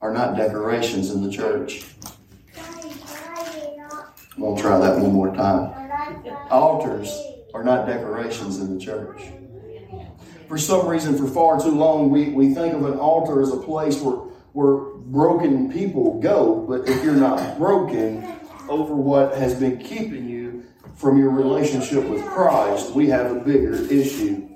are 0.00 0.12
not 0.12 0.36
decorations 0.36 1.10
in 1.10 1.22
the 1.22 1.30
church. 1.30 1.84
I'm 4.34 4.40
going 4.40 4.56
to 4.56 4.62
try 4.62 4.78
that 4.78 4.98
one 4.98 5.12
more 5.12 5.34
time. 5.34 5.72
Altars 6.50 7.12
are 7.54 7.62
not 7.62 7.86
decorations 7.86 8.58
in 8.58 8.76
the 8.76 8.80
church. 8.82 9.22
For 10.48 10.58
some 10.58 10.86
reason, 10.86 11.16
for 11.16 11.26
far 11.26 11.60
too 11.60 11.70
long, 11.70 12.10
we, 12.10 12.30
we 12.30 12.54
think 12.54 12.74
of 12.74 12.84
an 12.84 12.98
altar 12.98 13.40
as 13.40 13.52
a 13.52 13.56
place 13.56 14.00
where, 14.00 14.31
where 14.52 14.76
broken 14.76 15.72
people 15.72 16.20
go. 16.20 16.64
But 16.68 16.88
if 16.88 17.02
you're 17.04 17.14
not 17.14 17.58
broken 17.58 18.24
over 18.68 18.94
what 18.94 19.36
has 19.36 19.54
been 19.54 19.78
keeping 19.78 20.28
you 20.28 20.64
from 20.94 21.18
your 21.18 21.30
relationship 21.30 22.04
with 22.04 22.24
Christ, 22.24 22.92
we 22.92 23.08
have 23.08 23.30
a 23.30 23.40
bigger 23.40 23.74
issue. 23.74 24.48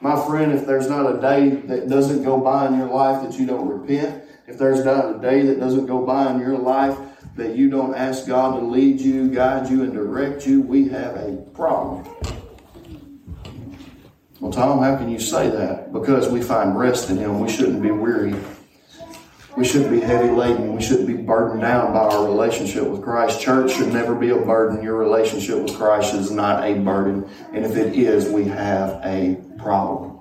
My 0.00 0.14
friend, 0.26 0.52
if 0.52 0.64
there's 0.64 0.88
not 0.88 1.16
a 1.16 1.20
day 1.20 1.50
that 1.66 1.88
doesn't 1.88 2.22
go 2.22 2.40
by 2.40 2.68
in 2.68 2.78
your 2.78 2.88
life 2.88 3.28
that 3.28 3.38
you 3.38 3.46
don't 3.46 3.68
repent, 3.68 4.24
if 4.46 4.56
there's 4.56 4.84
not 4.84 5.16
a 5.16 5.18
day 5.18 5.42
that 5.42 5.58
doesn't 5.58 5.86
go 5.86 6.06
by 6.06 6.30
in 6.32 6.40
your 6.40 6.56
life 6.56 6.96
that 7.34 7.56
you 7.56 7.68
don't 7.68 7.94
ask 7.94 8.26
God 8.26 8.58
to 8.58 8.64
lead 8.64 9.00
you, 9.00 9.28
guide 9.28 9.68
you, 9.68 9.82
and 9.82 9.92
direct 9.92 10.46
you, 10.46 10.62
we 10.62 10.88
have 10.88 11.16
a 11.16 11.36
problem. 11.52 12.06
Well, 14.40 14.52
Tom, 14.52 14.80
how 14.80 14.96
can 14.96 15.08
you 15.08 15.18
say 15.18 15.50
that? 15.50 15.92
Because 15.92 16.28
we 16.28 16.40
find 16.40 16.78
rest 16.78 17.10
in 17.10 17.16
Him. 17.16 17.40
We 17.40 17.48
shouldn't 17.48 17.82
be 17.82 17.90
weary. 17.90 18.36
We 19.56 19.64
shouldn't 19.64 19.90
be 19.90 19.98
heavy 19.98 20.30
laden. 20.30 20.76
We 20.76 20.80
shouldn't 20.80 21.08
be 21.08 21.14
burdened 21.14 21.62
down 21.62 21.92
by 21.92 22.04
our 22.04 22.24
relationship 22.24 22.84
with 22.84 23.02
Christ. 23.02 23.40
Church 23.40 23.72
should 23.72 23.92
never 23.92 24.14
be 24.14 24.30
a 24.30 24.36
burden. 24.36 24.80
Your 24.80 24.94
relationship 24.94 25.60
with 25.60 25.74
Christ 25.74 26.14
is 26.14 26.30
not 26.30 26.64
a 26.64 26.74
burden. 26.74 27.28
And 27.52 27.64
if 27.64 27.74
it 27.74 27.94
is, 27.94 28.28
we 28.28 28.44
have 28.44 29.00
a 29.04 29.42
problem. 29.58 30.20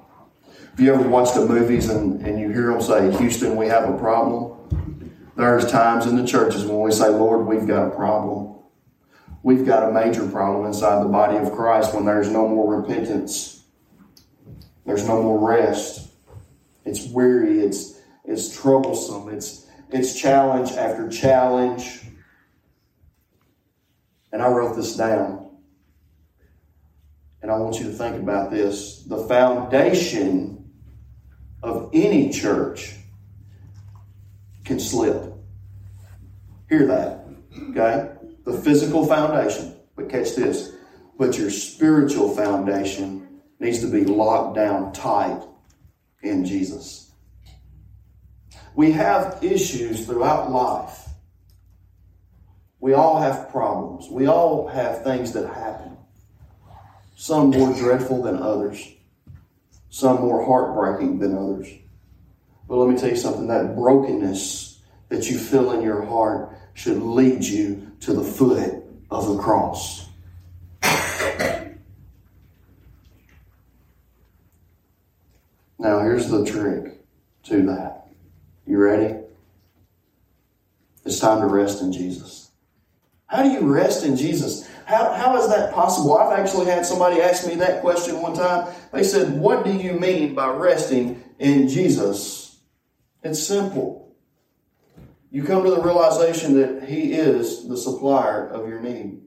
Have 0.71 0.79
you 0.79 0.91
ever 0.95 1.07
watched 1.07 1.35
the 1.35 1.45
movies 1.45 1.89
and, 1.89 2.25
and 2.25 2.39
you 2.39 2.49
hear 2.49 2.71
them 2.71 2.81
say, 2.81 3.15
Houston, 3.19 3.55
we 3.55 3.67
have 3.67 3.87
a 3.87 3.95
problem? 3.99 4.57
There's 5.35 5.69
times 5.69 6.07
in 6.07 6.15
the 6.15 6.25
churches 6.25 6.65
when 6.65 6.79
we 6.79 6.91
say, 6.91 7.09
Lord, 7.09 7.45
we've 7.45 7.67
got 7.67 7.89
a 7.89 7.95
problem. 7.95 8.55
We've 9.43 9.63
got 9.65 9.87
a 9.87 9.91
major 9.91 10.27
problem 10.27 10.65
inside 10.65 11.03
the 11.03 11.09
body 11.09 11.37
of 11.37 11.51
Christ 11.51 11.93
when 11.93 12.05
there's 12.05 12.29
no 12.29 12.47
more 12.47 12.81
repentance. 12.81 13.56
There's 14.87 15.05
no 15.05 15.21
more 15.21 15.49
rest. 15.49 16.07
It's 16.85 17.05
weary. 17.07 17.59
It's, 17.59 17.99
it's 18.23 18.57
troublesome. 18.57 19.27
It's, 19.27 19.67
it's 19.91 20.17
challenge 20.17 20.71
after 20.71 21.09
challenge. 21.09 22.03
And 24.31 24.41
I 24.41 24.47
wrote 24.47 24.77
this 24.77 24.95
down. 24.95 25.49
And 27.41 27.51
I 27.51 27.57
want 27.57 27.79
you 27.79 27.87
to 27.87 27.91
think 27.91 28.15
about 28.15 28.49
this. 28.49 29.03
The 29.03 29.17
foundation 29.27 30.71
of 31.61 31.89
any 31.93 32.31
church 32.31 32.95
can 34.63 34.79
slip. 34.79 35.33
Hear 36.69 36.87
that. 36.87 37.25
Okay? 37.71 38.09
The 38.45 38.53
physical 38.53 39.05
foundation. 39.05 39.75
But 39.97 40.07
catch 40.07 40.35
this. 40.35 40.71
But 41.17 41.37
your 41.37 41.49
spiritual 41.49 42.33
foundation 42.33 43.26
needs 43.59 43.79
to 43.79 43.87
be 43.87 44.05
locked 44.05 44.55
down 44.55 44.93
tight 44.93 45.41
in 46.21 46.45
Jesus. 46.45 47.11
We 48.75 48.91
have 48.91 49.43
issues 49.43 50.05
throughout 50.05 50.51
life. 50.51 51.07
We 52.79 52.93
all 52.93 53.19
have 53.19 53.49
problems. 53.49 54.07
We 54.09 54.27
all 54.27 54.67
have 54.67 55.03
things 55.03 55.33
that 55.33 55.47
happen. 55.47 55.97
Some 57.15 57.49
more 57.49 57.73
dreadful 57.73 58.21
than 58.21 58.37
others. 58.37 58.93
Some 59.89 60.21
more 60.21 60.45
heartbreaking 60.45 61.17
than 61.17 61.35
others. 61.35 61.67
But 62.67 62.75
let 62.75 62.89
me 62.89 62.99
tell 62.99 63.09
you 63.09 63.15
something 63.15 63.47
that 63.47 63.75
brokenness 63.75 64.79
that 65.09 65.29
you 65.29 65.39
feel 65.39 65.71
in 65.71 65.81
your 65.81 66.03
heart 66.05 66.55
should 66.73 67.01
lead 67.01 67.43
you 67.43 67.91
to 68.01 68.13
the 68.13 68.23
foot 68.23 68.83
of 69.09 69.27
the 69.27 69.37
cross. 69.41 70.06
Now, 75.79 75.99
here's 75.99 76.29
the 76.29 76.45
trick 76.45 76.99
to 77.43 77.61
that. 77.67 78.07
You 78.65 78.77
ready? 78.77 79.15
It's 81.05 81.19
time 81.19 81.41
to 81.41 81.47
rest 81.47 81.81
in 81.81 81.93
Jesus. 81.93 82.51
How 83.27 83.43
do 83.43 83.49
you 83.49 83.61
rest 83.61 84.05
in 84.05 84.15
Jesus? 84.15 84.67
How, 84.85 85.13
how 85.13 85.37
is 85.37 85.49
that 85.49 85.73
possible? 85.73 86.17
I've 86.17 86.37
actually 86.39 86.65
had 86.65 86.85
somebody 86.85 87.21
ask 87.21 87.45
me 87.45 87.55
that 87.55 87.81
question 87.81 88.21
one 88.21 88.33
time. 88.33 88.73
They 88.91 89.03
said, 89.03 89.37
What 89.37 89.65
do 89.65 89.71
you 89.71 89.93
mean 89.93 90.33
by 90.33 90.49
resting 90.49 91.23
in 91.39 91.67
Jesus? 91.67 92.57
It's 93.23 93.45
simple. 93.45 94.15
You 95.29 95.43
come 95.43 95.63
to 95.63 95.69
the 95.69 95.81
realization 95.81 96.59
that 96.61 96.87
He 96.87 97.13
is 97.13 97.67
the 97.67 97.77
supplier 97.77 98.47
of 98.47 98.67
your 98.67 98.79
need. 98.79 99.21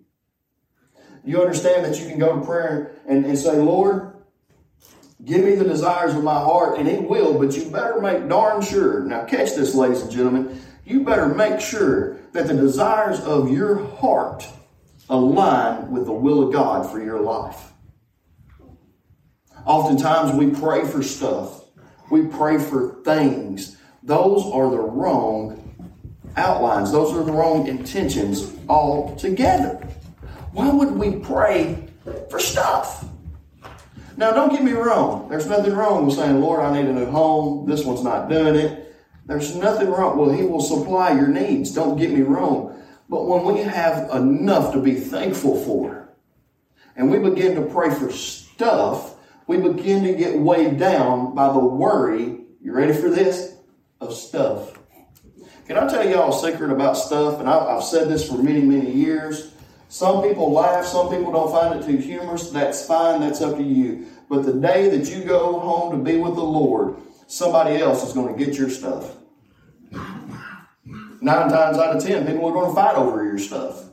You 1.25 1.43
understand 1.43 1.85
that 1.85 2.01
you 2.01 2.09
can 2.09 2.19
go 2.19 2.39
to 2.39 2.45
prayer 2.45 2.93
and, 3.07 3.27
and 3.27 3.39
say, 3.39 3.57
Lord, 3.57 4.10
give 5.25 5.45
me 5.45 5.55
the 5.55 5.65
desires 5.65 6.15
of 6.15 6.25
my 6.25 6.35
heart, 6.35 6.79
and 6.79 6.89
He 6.89 6.99
will, 6.99 7.39
but 7.39 7.57
you 7.57 7.71
better 7.71 8.01
make 8.01 8.29
darn 8.29 8.63
sure. 8.63 9.01
Now, 9.01 9.25
catch 9.25 9.55
this, 9.55 9.75
ladies 9.75 10.03
and 10.03 10.11
gentlemen. 10.11 10.61
You 10.85 11.05
better 11.05 11.29
make 11.29 11.61
sure 11.61 12.17
that 12.33 12.47
the 12.49 12.55
desires 12.55 13.21
of 13.21 13.51
your 13.51 13.85
heart 13.97 14.47
align 15.09 15.91
with 15.91 16.07
the 16.07 16.13
will 16.13 16.47
of 16.47 16.53
God 16.53 16.91
for 16.91 17.03
your 17.03 17.21
life. 17.21 17.73
Oftentimes 19.67 20.33
we 20.33 20.51
pray 20.51 20.85
for 20.87 21.03
stuff, 21.03 21.65
we 22.11 22.27
pray 22.27 22.59
for 22.59 23.03
things. 23.05 23.77
Those 24.03 24.45
are 24.47 24.71
the 24.71 24.79
wrong 24.79 25.57
outlines, 26.37 26.91
those 26.91 27.15
are 27.15 27.23
the 27.23 27.33
wrong 27.33 27.67
intentions 27.67 28.53
altogether. 28.69 29.87
Why 30.53 30.71
would 30.71 30.93
we 30.93 31.17
pray 31.17 31.89
for 32.31 32.39
stuff? 32.39 33.05
Now, 34.21 34.33
don't 34.33 34.53
get 34.53 34.63
me 34.63 34.73
wrong. 34.73 35.31
There's 35.31 35.47
nothing 35.47 35.73
wrong 35.73 36.05
with 36.05 36.17
saying, 36.17 36.43
Lord, 36.43 36.61
I 36.61 36.75
need 36.75 36.91
a 36.91 36.93
new 36.93 37.07
home. 37.07 37.67
This 37.67 37.87
one's 37.87 38.05
not 38.05 38.29
doing 38.29 38.55
it. 38.55 38.95
There's 39.25 39.57
nothing 39.57 39.89
wrong. 39.89 40.19
Well, 40.19 40.29
He 40.29 40.43
will 40.43 40.61
supply 40.61 41.13
your 41.13 41.29
needs. 41.29 41.73
Don't 41.73 41.97
get 41.97 42.11
me 42.11 42.21
wrong. 42.21 42.79
But 43.09 43.27
when 43.27 43.47
we 43.47 43.61
have 43.61 44.11
enough 44.11 44.75
to 44.75 44.79
be 44.79 44.97
thankful 44.97 45.65
for, 45.65 46.11
and 46.97 47.11
we 47.11 47.19
begin 47.19 47.55
to 47.55 47.63
pray 47.63 47.89
for 47.95 48.13
stuff, 48.13 49.15
we 49.47 49.57
begin 49.57 50.05
to 50.05 50.13
get 50.13 50.37
weighed 50.39 50.79
down 50.79 51.35
by 51.35 51.51
the 51.51 51.59
worry. 51.59 52.41
You 52.61 52.75
ready 52.75 52.93
for 52.93 53.09
this? 53.09 53.55
Of 54.03 54.13
stuff. 54.13 54.79
Can 55.67 55.79
I 55.79 55.89
tell 55.89 56.07
y'all 56.07 56.29
a 56.29 56.39
secret 56.39 56.71
about 56.71 56.99
stuff? 56.99 57.41
And 57.41 57.49
I've 57.49 57.85
said 57.85 58.11
this 58.11 58.29
for 58.29 58.37
many, 58.37 58.61
many 58.61 58.93
years. 58.93 59.55
Some 59.91 60.23
people 60.23 60.53
laugh, 60.53 60.87
some 60.87 61.09
people 61.09 61.33
don't 61.33 61.51
find 61.51 61.81
it 61.81 61.85
too 61.85 61.97
humorous. 61.97 62.51
That's 62.51 62.87
fine, 62.87 63.21
that's 63.21 63.41
up 63.41 63.57
to 63.57 63.63
you. 63.63 64.07
But 64.31 64.45
the 64.45 64.53
day 64.53 64.89
that 64.97 65.11
you 65.11 65.25
go 65.25 65.59
home 65.59 65.91
to 65.91 65.99
be 65.99 66.17
with 66.17 66.37
the 66.37 66.45
Lord, 66.45 66.97
somebody 67.27 67.79
else 67.79 68.07
is 68.07 68.13
going 68.13 68.33
to 68.33 68.45
get 68.45 68.57
your 68.57 68.71
stuff. 68.71 69.17
Nine 71.21 71.51
times 71.51 71.77
out 71.77 71.97
of 71.97 72.03
ten, 72.03 72.25
people 72.25 72.47
are 72.47 72.53
going 72.53 72.69
to 72.69 72.75
fight 72.75 72.95
over 72.95 73.25
your 73.25 73.41
stuff. 73.41 73.87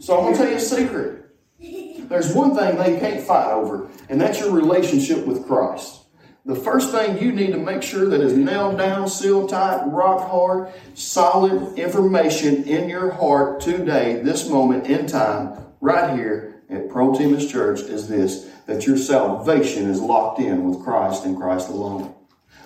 So 0.00 0.18
I'm 0.18 0.24
going 0.24 0.34
to 0.34 0.38
tell 0.38 0.50
you 0.50 0.56
a 0.56 0.60
secret. 0.60 1.30
There's 1.58 2.34
one 2.34 2.54
thing 2.54 2.76
they 2.76 3.00
can't 3.00 3.22
fight 3.22 3.50
over, 3.50 3.88
and 4.10 4.20
that's 4.20 4.38
your 4.38 4.52
relationship 4.52 5.26
with 5.26 5.46
Christ. 5.46 6.02
The 6.44 6.56
first 6.56 6.92
thing 6.92 7.22
you 7.22 7.32
need 7.32 7.52
to 7.52 7.58
make 7.58 7.82
sure 7.82 8.06
that 8.08 8.20
is 8.20 8.34
nailed 8.34 8.78
down, 8.78 9.08
sealed 9.08 9.48
tight, 9.48 9.84
rock 9.86 10.28
hard, 10.28 10.72
solid 10.94 11.78
information 11.78 12.64
in 12.64 12.88
your 12.88 13.12
heart 13.12 13.60
today, 13.60 14.20
this 14.22 14.48
moment 14.48 14.86
in 14.86 15.06
time, 15.06 15.58
right 15.80 16.14
here, 16.14 16.47
at 16.70 16.88
Pro 16.90 17.14
Church 17.14 17.80
is 17.80 18.08
this 18.08 18.50
that 18.66 18.86
your 18.86 18.98
salvation 18.98 19.88
is 19.88 20.00
locked 20.00 20.40
in 20.40 20.68
with 20.68 20.84
Christ 20.84 21.24
and 21.24 21.36
Christ 21.36 21.68
alone. 21.68 22.14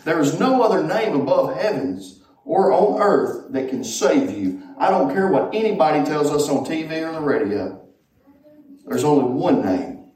There 0.04 0.20
is 0.20 0.38
no 0.40 0.62
other 0.62 0.82
name 0.82 1.20
above 1.20 1.56
heavens 1.56 2.22
or 2.44 2.72
on 2.72 3.00
earth 3.00 3.52
that 3.52 3.68
can 3.68 3.84
save 3.84 4.36
you. 4.36 4.62
I 4.78 4.90
don't 4.90 5.12
care 5.12 5.28
what 5.28 5.54
anybody 5.54 6.04
tells 6.04 6.30
us 6.30 6.48
on 6.48 6.64
TV 6.64 7.08
or 7.08 7.12
the 7.12 7.20
radio. 7.20 7.80
There's 8.84 9.04
only 9.04 9.32
one 9.32 9.64
name, 9.64 10.10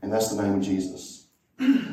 and 0.00 0.10
that's 0.10 0.34
the 0.34 0.42
name 0.42 0.54
of 0.54 0.62
Jesus. 0.62 1.26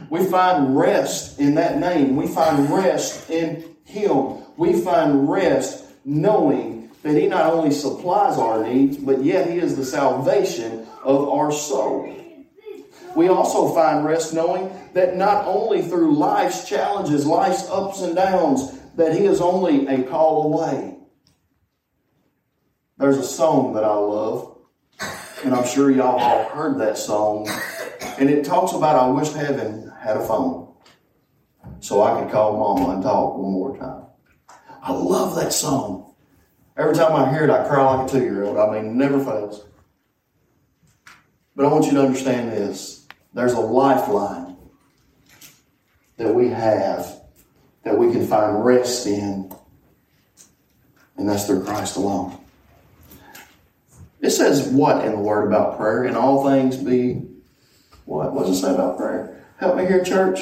We 0.09 0.25
find 0.25 0.77
rest 0.77 1.37
in 1.39 1.55
that 1.55 1.79
name. 1.79 2.15
We 2.15 2.27
find 2.27 2.69
rest 2.69 3.29
in 3.29 3.75
Him. 3.83 4.37
We 4.55 4.79
find 4.79 5.29
rest 5.29 5.83
knowing 6.05 6.86
that 7.07 7.19
He 7.19 7.27
not 7.27 7.53
only 7.53 7.71
supplies 7.71 8.37
our 8.37 8.63
needs, 8.63 8.97
but 8.97 9.23
yet 9.23 9.49
He 9.49 9.57
is 9.57 9.75
the 9.75 9.85
salvation 9.85 10.85
of 11.03 11.29
our 11.29 11.51
soul. 11.51 12.13
We 13.15 13.29
also 13.29 13.73
find 13.73 14.05
rest 14.05 14.33
knowing 14.33 14.71
that 14.93 15.15
not 15.15 15.45
only 15.45 15.81
through 15.81 16.15
life's 16.15 16.67
challenges, 16.67 17.25
life's 17.25 17.67
ups 17.69 18.01
and 18.01 18.15
downs, 18.15 18.79
that 18.95 19.15
He 19.15 19.25
is 19.25 19.41
only 19.41 19.87
a 19.87 20.03
call 20.03 20.53
away. 20.53 20.97
There's 22.97 23.17
a 23.17 23.23
song 23.23 23.73
that 23.73 23.83
I 23.83 23.93
love, 23.93 24.57
and 25.43 25.53
I'm 25.53 25.67
sure 25.67 25.89
y'all 25.89 26.19
all 26.19 26.49
heard 26.49 26.79
that 26.79 26.97
song, 26.97 27.47
and 28.19 28.29
it 28.29 28.43
talks 28.43 28.73
about 28.73 28.95
I 28.95 29.07
wish 29.07 29.31
heaven 29.31 29.93
had 29.99 30.17
a 30.17 30.25
phone 30.27 30.73
so 31.79 32.01
I 32.01 32.21
could 32.21 32.31
call 32.31 32.57
mama 32.57 32.95
and 32.95 33.03
talk 33.03 33.37
one 33.37 33.51
more 33.51 33.77
time. 33.77 34.03
I 34.81 34.91
love 34.91 35.35
that 35.35 35.53
song. 35.53 36.06
Every 36.77 36.93
time 36.93 37.13
I 37.13 37.31
hear 37.31 37.43
it, 37.43 37.49
I 37.49 37.67
cry 37.67 37.83
like 37.95 38.07
a 38.07 38.11
two 38.11 38.21
year 38.21 38.43
old. 38.43 38.57
I 38.57 38.71
mean, 38.71 38.97
never 38.97 39.23
fails. 39.23 39.65
But 41.55 41.65
I 41.65 41.69
want 41.69 41.85
you 41.85 41.91
to 41.93 42.01
understand 42.01 42.51
this 42.51 43.07
there's 43.33 43.53
a 43.53 43.59
lifeline 43.59 44.55
that 46.17 46.33
we 46.33 46.49
have 46.49 47.21
that 47.83 47.97
we 47.97 48.11
can 48.11 48.27
find 48.27 48.63
rest 48.63 49.07
in, 49.07 49.51
and 51.17 51.27
that's 51.27 51.47
through 51.47 51.63
Christ 51.63 51.95
alone. 51.95 52.37
It 54.21 54.29
says 54.31 54.67
what 54.67 55.03
in 55.03 55.13
the 55.13 55.19
Word 55.19 55.47
about 55.47 55.77
prayer? 55.77 56.05
In 56.05 56.15
all 56.15 56.47
things 56.47 56.77
be 56.77 57.23
what? 58.05 58.33
What 58.33 58.45
does 58.45 58.57
it 58.57 58.61
say 58.61 58.73
about 58.73 58.97
prayer? 58.97 59.43
Help 59.57 59.77
me 59.77 59.87
here, 59.87 60.03
church. 60.03 60.41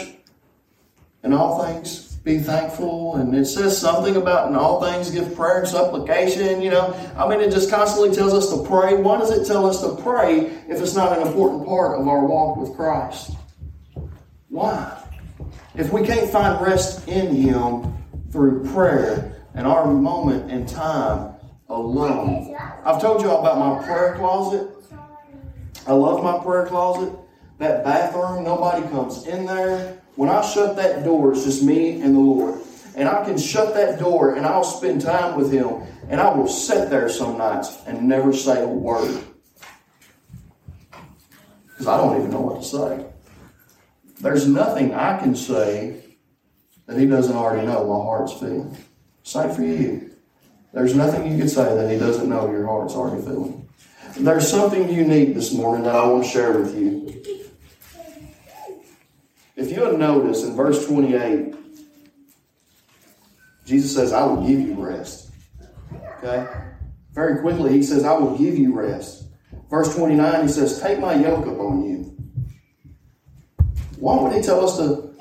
In 1.23 1.31
all 1.31 1.63
things 1.63 2.04
be 2.25 2.39
thankful. 2.39 3.15
And 3.15 3.34
it 3.36 3.46
says 3.46 3.79
something 3.79 4.15
about 4.17 4.50
in 4.50 4.55
all 4.55 4.82
things 4.82 5.12
give 5.12 5.36
prayer 5.36 5.60
and 5.60 5.67
supplication. 5.67 6.62
You 6.62 6.72
know, 6.72 7.12
I 7.15 7.29
mean, 7.29 7.39
it 7.39 7.51
just 7.51 7.70
constantly 7.70 8.13
tells 8.13 8.34
us 8.34 8.50
to 8.50 8.67
pray. 8.67 8.96
Why 8.96 9.20
does 9.20 9.32
it 9.32 9.46
tell 9.46 9.65
us 9.65 9.79
to 9.82 9.96
pray 10.01 10.48
if 10.67 10.82
it's 10.82 10.96
not 10.96 11.17
an 11.17 11.25
important 11.25 11.65
part 11.65 12.00
of 12.00 12.08
our 12.08 12.25
walk 12.25 12.58
with 12.58 12.75
Christ? 12.75 13.32
Why? 14.50 15.01
If 15.75 15.94
we 15.94 16.03
can't 16.03 16.29
find 16.29 16.65
rest 16.65 17.08
in 17.08 17.34
Him 17.36 17.94
through 18.32 18.65
prayer 18.74 19.44
and 19.53 19.67
our 19.67 19.86
moment 19.86 20.51
in 20.51 20.65
time 20.65 21.36
alone. 21.70 22.55
I've 22.84 23.00
told 23.00 23.22
you 23.22 23.29
all 23.29 23.41
about 23.46 23.60
my 23.60 23.86
prayer 23.86 24.15
closet. 24.15 24.67
I 25.88 25.94
love 25.94 26.24
my 26.24 26.44
prayer 26.44 26.65
closet. 26.65 27.13
That 27.57 27.83
bathroom, 27.83 28.43
nobody 28.43 28.85
comes 28.89 29.25
in 29.25 29.45
there. 29.45 30.01
When 30.15 30.29
I 30.29 30.41
shut 30.41 30.75
that 30.75 31.03
door, 31.03 31.33
it's 31.33 31.43
just 31.43 31.63
me 31.63 32.01
and 32.01 32.15
the 32.15 32.19
Lord. 32.19 32.62
And 32.95 33.07
I 33.09 33.24
can 33.25 33.38
shut 33.38 33.74
that 33.74 34.00
door 34.00 34.35
and 34.35 34.45
I'll 34.45 34.63
spend 34.63 35.01
time 35.01 35.38
with 35.38 35.51
Him. 35.51 35.83
And 36.09 36.21
I 36.21 36.33
will 36.33 36.47
sit 36.47 36.89
there 36.89 37.09
some 37.09 37.38
nights 37.38 37.77
and 37.88 38.07
never 38.07 38.33
say 38.33 38.62
a 38.62 38.67
word. 38.67 39.24
Because 41.67 41.88
I 41.88 41.97
don't 41.97 42.17
even 42.17 42.31
know 42.31 42.41
what 42.41 42.62
to 42.62 42.67
say. 42.67 43.05
There's 44.22 44.48
nothing 44.48 44.94
I 44.94 45.18
can 45.20 45.35
say 45.35 46.01
that 46.85 46.98
He 46.98 47.05
doesn't 47.05 47.35
already 47.35 47.65
know 47.65 47.83
my 47.85 48.03
heart's 48.03 48.33
feeling. 48.33 48.77
Same 49.24 49.53
for 49.53 49.63
you. 49.63 50.11
There's 50.74 50.96
nothing 50.96 51.31
you 51.31 51.37
can 51.37 51.50
say 51.50 51.75
that 51.75 51.91
He 51.91 51.98
doesn't 51.98 52.29
know 52.29 52.50
your 52.51 52.65
heart's 52.65 52.94
already 52.96 53.22
feeling. 53.22 53.68
There's 54.18 54.50
something 54.50 54.89
unique 54.89 55.33
this 55.33 55.53
morning 55.53 55.83
that 55.83 55.96
I 55.96 56.07
want 56.07 56.24
to 56.24 56.29
share 56.29 56.57
with 56.57 56.77
you. 56.77 57.25
If 59.55 59.72
you 59.72 59.83
have 59.85 59.98
noticed 59.98 60.46
in 60.46 60.55
verse 60.55 60.85
28, 60.85 61.55
Jesus 63.65 63.96
says, 63.96 64.11
I 64.11 64.25
will 64.25 64.46
give 64.46 64.59
you 64.59 64.74
rest. 64.75 65.31
Okay? 66.18 66.48
Very 67.13 67.39
quickly, 67.39 67.72
he 67.72 67.81
says, 67.81 68.03
I 68.03 68.13
will 68.13 68.37
give 68.37 68.57
you 68.57 68.74
rest. 68.74 69.27
Verse 69.70 69.96
29, 69.96 70.41
he 70.44 70.48
says, 70.50 70.81
Take 70.81 71.00
my 71.00 71.15
yoke 71.15 71.46
upon 71.46 71.83
you. 71.85 71.96
Why 73.98 74.22
would 74.22 74.33
he 74.33 74.41
tell 74.41 74.63
us 74.63 74.77
to 74.77 75.15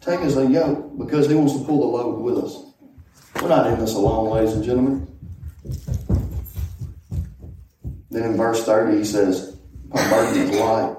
take 0.00 0.20
us 0.20 0.36
a 0.36 0.46
yoke? 0.46 0.96
Because 0.96 1.28
he 1.28 1.34
wants 1.34 1.54
to 1.54 1.64
pull 1.64 1.80
the 1.80 1.86
load 1.86 2.20
with 2.20 2.38
us. 2.44 2.64
We're 3.42 3.48
not 3.48 3.66
in 3.66 3.78
this 3.80 3.94
alone, 3.94 4.30
ladies 4.30 4.54
and 4.54 4.64
gentlemen. 4.64 5.06
Then 8.10 8.22
in 8.22 8.36
verse 8.36 8.64
30, 8.64 8.98
he 8.98 9.04
says, 9.04 9.58
My 9.88 10.08
burden 10.08 10.42
is 10.42 10.60
light. 10.60 10.96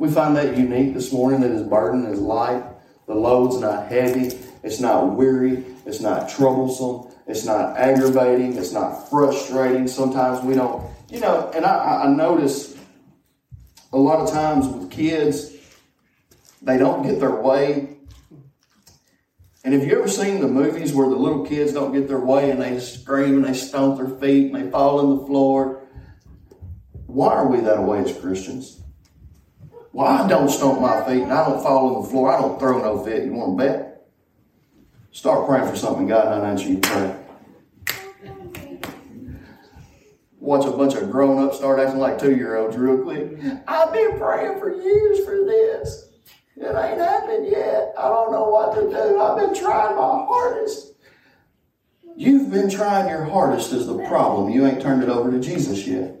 We 0.00 0.10
find 0.10 0.34
that 0.36 0.56
unique 0.56 0.94
this 0.94 1.12
morning 1.12 1.42
that 1.42 1.50
his 1.50 1.62
burden 1.62 2.06
is 2.06 2.18
light. 2.18 2.64
The 3.06 3.14
load's 3.14 3.60
not 3.60 3.88
heavy. 3.88 4.34
It's 4.62 4.80
not 4.80 5.14
weary. 5.14 5.62
It's 5.84 6.00
not 6.00 6.30
troublesome. 6.30 7.14
It's 7.26 7.44
not 7.44 7.76
aggravating. 7.76 8.56
It's 8.56 8.72
not 8.72 9.10
frustrating. 9.10 9.86
Sometimes 9.86 10.42
we 10.42 10.54
don't, 10.54 10.90
you 11.10 11.20
know, 11.20 11.50
and 11.54 11.66
I, 11.66 12.04
I 12.04 12.08
notice 12.08 12.74
a 13.92 13.98
lot 13.98 14.20
of 14.20 14.32
times 14.32 14.66
with 14.66 14.90
kids, 14.90 15.54
they 16.62 16.78
don't 16.78 17.02
get 17.02 17.20
their 17.20 17.34
way. 17.34 17.98
And 19.64 19.74
have 19.74 19.84
you 19.84 19.98
ever 19.98 20.08
seen 20.08 20.40
the 20.40 20.48
movies 20.48 20.94
where 20.94 21.10
the 21.10 21.16
little 21.16 21.44
kids 21.44 21.74
don't 21.74 21.92
get 21.92 22.08
their 22.08 22.20
way 22.20 22.50
and 22.50 22.62
they 22.62 22.80
scream 22.80 23.34
and 23.34 23.44
they 23.44 23.52
stomp 23.52 23.98
their 23.98 24.08
feet 24.18 24.50
and 24.50 24.54
they 24.54 24.70
fall 24.70 25.00
on 25.00 25.18
the 25.18 25.26
floor? 25.26 25.86
Why 27.04 27.34
are 27.34 27.46
we 27.46 27.60
that 27.60 27.82
way 27.82 27.98
as 27.98 28.16
Christians? 28.16 28.80
Well, 29.92 30.06
I 30.06 30.28
don't 30.28 30.48
stomp 30.48 30.80
my 30.80 31.04
feet 31.04 31.22
and 31.24 31.32
I 31.32 31.48
don't 31.48 31.62
fall 31.62 31.96
on 31.96 32.02
the 32.02 32.08
floor. 32.08 32.32
I 32.32 32.40
don't 32.40 32.58
throw 32.58 32.80
no 32.80 33.04
fit. 33.04 33.24
You 33.24 33.32
want 33.32 33.58
to 33.58 33.64
bet? 33.64 34.06
Start 35.10 35.48
praying 35.48 35.68
for 35.68 35.76
something 35.76 36.06
God 36.06 36.26
not 36.26 36.44
answer 36.44 36.68
you 36.68 36.78
pray. 36.78 37.16
Watch 40.38 40.64
a 40.66 40.70
bunch 40.70 40.94
of 40.94 41.10
grown 41.10 41.44
ups 41.44 41.58
start 41.58 41.80
acting 41.80 41.98
like 41.98 42.18
two 42.18 42.34
year 42.34 42.56
olds 42.56 42.76
real 42.76 43.02
quick. 43.02 43.32
I've 43.66 43.92
been 43.92 44.16
praying 44.16 44.58
for 44.58 44.74
years 44.74 45.24
for 45.24 45.44
this. 45.44 46.08
It 46.56 46.66
ain't 46.66 46.98
happened 46.98 47.48
yet. 47.48 47.92
I 47.98 48.08
don't 48.08 48.32
know 48.32 48.48
what 48.48 48.74
to 48.74 48.82
do. 48.82 49.20
I've 49.20 49.38
been 49.38 49.54
trying 49.54 49.96
my 49.96 50.24
hardest. 50.26 50.94
You've 52.16 52.50
been 52.50 52.70
trying 52.70 53.08
your 53.08 53.24
hardest 53.24 53.72
is 53.72 53.86
the 53.86 53.98
problem. 54.06 54.50
You 54.50 54.66
ain't 54.66 54.80
turned 54.80 55.02
it 55.02 55.08
over 55.08 55.30
to 55.30 55.40
Jesus 55.40 55.86
yet. 55.86 56.19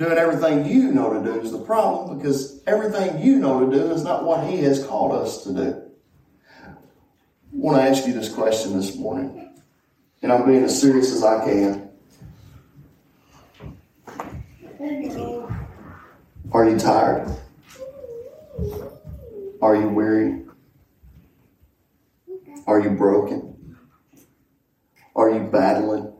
Doing 0.00 0.16
everything 0.16 0.64
you 0.64 0.92
know 0.92 1.12
to 1.12 1.22
do 1.22 1.40
is 1.42 1.52
the 1.52 1.58
problem 1.58 2.16
because 2.16 2.62
everything 2.66 3.20
you 3.22 3.36
know 3.36 3.66
to 3.66 3.70
do 3.70 3.90
is 3.90 4.02
not 4.02 4.24
what 4.24 4.46
He 4.46 4.62
has 4.62 4.82
called 4.86 5.12
us 5.12 5.44
to 5.44 5.52
do. 5.52 5.82
I 6.58 6.72
want 7.52 7.76
to 7.76 7.82
ask 7.82 8.06
you 8.06 8.14
this 8.14 8.32
question 8.32 8.78
this 8.78 8.96
morning, 8.96 9.52
and 10.22 10.32
I'm 10.32 10.46
being 10.46 10.64
as 10.64 10.80
serious 10.80 11.12
as 11.12 11.22
I 11.22 11.44
can. 11.44 11.90
Are 16.50 16.66
you 16.66 16.78
tired? 16.78 17.36
Are 19.60 19.76
you 19.76 19.88
weary? 19.90 20.46
Are 22.66 22.80
you 22.80 22.88
broken? 22.88 23.76
Are 25.14 25.28
you 25.28 25.40
battling? 25.40 26.10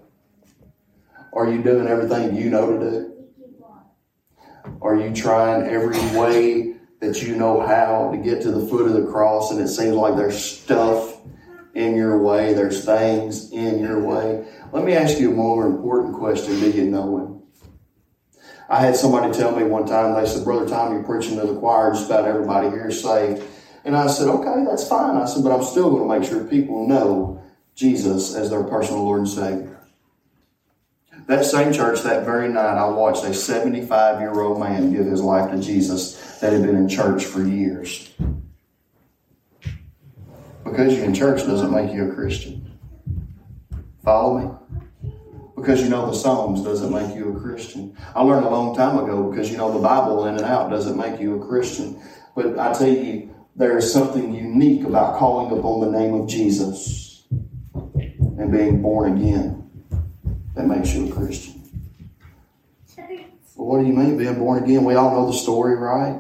Are 1.32 1.50
you 1.50 1.62
doing 1.62 1.86
everything 1.86 2.36
you 2.36 2.50
know 2.50 2.78
to 2.78 2.90
do? 2.90 3.09
Are 4.82 4.96
you 4.96 5.14
trying 5.14 5.68
every 5.68 5.98
way 6.18 6.76
that 7.00 7.22
you 7.22 7.36
know 7.36 7.60
how 7.60 8.10
to 8.12 8.18
get 8.18 8.42
to 8.42 8.50
the 8.50 8.66
foot 8.66 8.86
of 8.86 8.94
the 8.94 9.10
cross 9.10 9.50
and 9.50 9.60
it 9.60 9.68
seems 9.68 9.94
like 9.94 10.16
there's 10.16 10.42
stuff 10.42 11.18
in 11.74 11.94
your 11.94 12.18
way, 12.18 12.54
there's 12.54 12.84
things 12.84 13.52
in 13.52 13.78
your 13.80 14.02
way? 14.02 14.46
Let 14.72 14.84
me 14.84 14.94
ask 14.94 15.18
you 15.18 15.32
a 15.32 15.34
more 15.34 15.66
important 15.66 16.14
question. 16.14 16.58
Do 16.60 16.70
you 16.70 16.84
know 16.84 17.18
Him? 17.18 17.42
I 18.70 18.80
had 18.80 18.96
somebody 18.96 19.32
tell 19.32 19.54
me 19.54 19.64
one 19.64 19.84
time, 19.84 20.14
they 20.14 20.28
said, 20.28 20.44
Brother 20.44 20.68
Tom, 20.68 20.94
you're 20.94 21.02
preaching 21.02 21.38
to 21.40 21.46
the 21.46 21.58
choir, 21.58 21.92
just 21.92 22.06
about 22.06 22.24
everybody 22.24 22.68
here 22.68 22.88
is 22.88 23.02
saved. 23.02 23.42
And 23.84 23.96
I 23.96 24.06
said, 24.06 24.28
okay, 24.28 24.64
that's 24.64 24.86
fine. 24.86 25.16
I 25.16 25.24
said, 25.24 25.42
but 25.42 25.52
I'm 25.52 25.64
still 25.64 25.90
going 25.90 26.08
to 26.08 26.18
make 26.20 26.28
sure 26.28 26.44
people 26.44 26.86
know 26.86 27.42
Jesus 27.74 28.34
as 28.34 28.50
their 28.50 28.62
personal 28.62 29.02
Lord 29.02 29.20
and 29.20 29.28
Savior. 29.28 29.69
That 31.30 31.44
same 31.44 31.72
church, 31.72 32.02
that 32.02 32.24
very 32.24 32.48
night, 32.48 32.76
I 32.76 32.88
watched 32.88 33.22
a 33.22 33.32
75 33.32 34.18
year 34.18 34.40
old 34.40 34.58
man 34.58 34.92
give 34.92 35.06
his 35.06 35.22
life 35.22 35.52
to 35.52 35.60
Jesus 35.60 36.16
that 36.40 36.52
had 36.52 36.62
been 36.62 36.74
in 36.74 36.88
church 36.88 37.24
for 37.24 37.44
years. 37.44 38.12
Because 40.64 40.96
you're 40.96 41.04
in 41.04 41.14
church 41.14 41.46
doesn't 41.46 41.70
make 41.70 41.94
you 41.94 42.10
a 42.10 42.14
Christian. 42.16 42.76
Follow 44.02 44.38
me? 44.38 45.12
because 45.54 45.80
you 45.82 45.88
know 45.88 46.06
the 46.06 46.16
Psalms 46.16 46.64
doesn't 46.64 46.92
make 46.92 47.14
you 47.14 47.36
a 47.36 47.40
Christian. 47.40 47.96
I 48.16 48.22
learned 48.22 48.46
a 48.46 48.50
long 48.50 48.74
time 48.74 48.98
ago 48.98 49.30
because 49.30 49.52
you 49.52 49.56
know 49.56 49.72
the 49.72 49.78
Bible 49.78 50.26
in 50.26 50.34
and 50.34 50.44
out 50.44 50.68
doesn't 50.68 50.96
make 50.96 51.20
you 51.20 51.40
a 51.40 51.46
Christian. 51.46 52.02
But 52.34 52.58
I 52.58 52.72
tell 52.72 52.88
you, 52.88 53.32
there 53.54 53.78
is 53.78 53.92
something 53.92 54.34
unique 54.34 54.84
about 54.84 55.16
calling 55.16 55.56
upon 55.56 55.80
the 55.80 55.96
name 55.96 56.14
of 56.14 56.28
Jesus 56.28 57.22
and 57.72 58.50
being 58.50 58.82
born 58.82 59.16
again 59.16 59.69
that 60.54 60.66
makes 60.66 60.92
you 60.94 61.08
a 61.08 61.12
Christian. 61.12 61.60
Well, 63.56 63.68
what 63.68 63.80
do 63.82 63.86
you 63.86 63.92
mean 63.92 64.16
being 64.16 64.38
born 64.38 64.62
again? 64.62 64.84
We 64.84 64.94
all 64.94 65.10
know 65.10 65.26
the 65.26 65.36
story, 65.36 65.76
right? 65.76 66.18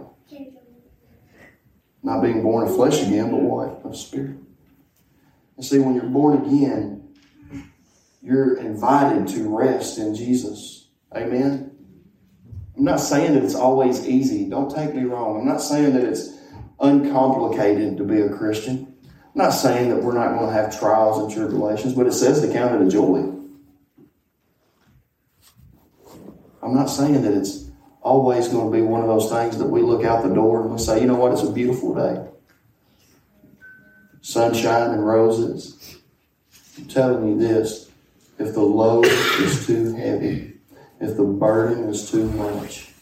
Not 2.02 2.22
being 2.22 2.42
born 2.42 2.68
of 2.68 2.74
flesh 2.74 3.02
again, 3.02 3.30
but 3.30 3.40
what? 3.40 3.80
Of 3.84 3.96
spirit. 3.96 4.36
And 5.56 5.64
see, 5.64 5.78
when 5.78 5.94
you're 5.94 6.04
born 6.04 6.44
again, 6.44 7.14
you're 8.22 8.58
invited 8.58 9.28
to 9.28 9.56
rest 9.56 9.98
in 9.98 10.14
Jesus. 10.14 10.88
Amen. 11.16 11.70
I'm 12.76 12.84
not 12.84 13.00
saying 13.00 13.34
that 13.34 13.42
it's 13.42 13.54
always 13.54 14.06
easy. 14.06 14.48
Don't 14.48 14.74
take 14.74 14.94
me 14.94 15.04
wrong. 15.04 15.40
I'm 15.40 15.46
not 15.46 15.62
saying 15.62 15.94
that 15.94 16.04
it's 16.04 16.38
uncomplicated 16.78 17.96
to 17.96 18.04
be 18.04 18.20
a 18.20 18.28
Christian. 18.28 18.94
I'm 19.04 19.32
not 19.34 19.50
saying 19.50 19.88
that 19.90 20.02
we're 20.02 20.14
not 20.14 20.36
going 20.36 20.46
to 20.46 20.52
have 20.52 20.78
trials 20.78 21.18
and 21.18 21.30
tribulations, 21.30 21.94
but 21.94 22.06
it 22.06 22.12
says 22.12 22.40
to 22.42 22.52
count 22.52 22.80
it 22.80 22.86
a 22.86 22.90
joy. 22.90 23.39
I'm 26.70 26.76
not 26.76 26.86
saying 26.86 27.22
that 27.22 27.32
it's 27.34 27.64
always 28.00 28.46
going 28.46 28.70
to 28.70 28.76
be 28.76 28.80
one 28.80 29.00
of 29.00 29.08
those 29.08 29.28
things 29.28 29.58
that 29.58 29.66
we 29.66 29.82
look 29.82 30.04
out 30.04 30.22
the 30.22 30.32
door 30.32 30.62
and 30.62 30.70
we 30.70 30.78
say, 30.78 31.00
you 31.00 31.06
know 31.08 31.16
what, 31.16 31.32
it's 31.32 31.42
a 31.42 31.50
beautiful 31.50 31.96
day. 31.96 32.24
Sunshine 34.20 34.92
and 34.92 35.04
roses. 35.04 35.98
I'm 36.78 36.84
telling 36.84 37.26
you 37.26 37.36
this 37.36 37.90
if 38.38 38.54
the 38.54 38.62
load 38.62 39.06
is 39.06 39.66
too 39.66 39.96
heavy, 39.96 40.58
if 41.00 41.16
the 41.16 41.24
burden 41.24 41.88
is 41.88 42.08
too 42.08 42.30
much, 42.30 42.92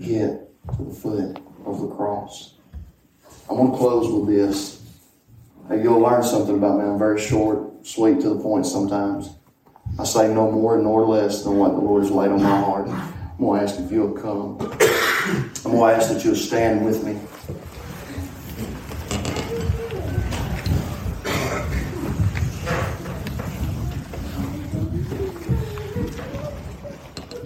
get 0.00 0.48
to 0.76 0.84
the 0.84 0.94
foot 0.94 1.40
of 1.66 1.80
the 1.80 1.88
cross. 1.88 2.54
I 3.50 3.54
want 3.54 3.72
to 3.72 3.78
close 3.78 4.12
with 4.12 4.28
this. 4.28 4.80
You'll 5.72 5.98
learn 5.98 6.22
something 6.22 6.56
about 6.56 6.78
me. 6.78 6.84
I'm 6.84 7.00
very 7.00 7.20
short, 7.20 7.84
sweet 7.84 8.20
to 8.20 8.28
the 8.28 8.40
point 8.40 8.64
sometimes. 8.64 9.30
I 9.98 10.04
say 10.04 10.32
no 10.32 10.50
more 10.50 10.78
nor 10.78 11.06
less 11.06 11.44
than 11.44 11.58
what 11.58 11.72
the 11.72 11.80
Lord 11.80 12.02
has 12.02 12.10
laid 12.10 12.30
on 12.30 12.42
my 12.42 12.60
heart. 12.60 12.88
I'm 12.88 13.38
going 13.38 13.60
to 13.60 13.66
ask 13.66 13.78
if 13.78 13.92
you'll 13.92 14.12
come. 14.12 14.56
I'm 15.64 15.72
going 15.72 15.90
to 15.90 15.96
ask 15.96 16.12
that 16.12 16.24
you'll 16.24 16.34
stand 16.34 16.84
with 16.84 17.04
me. 17.04 17.18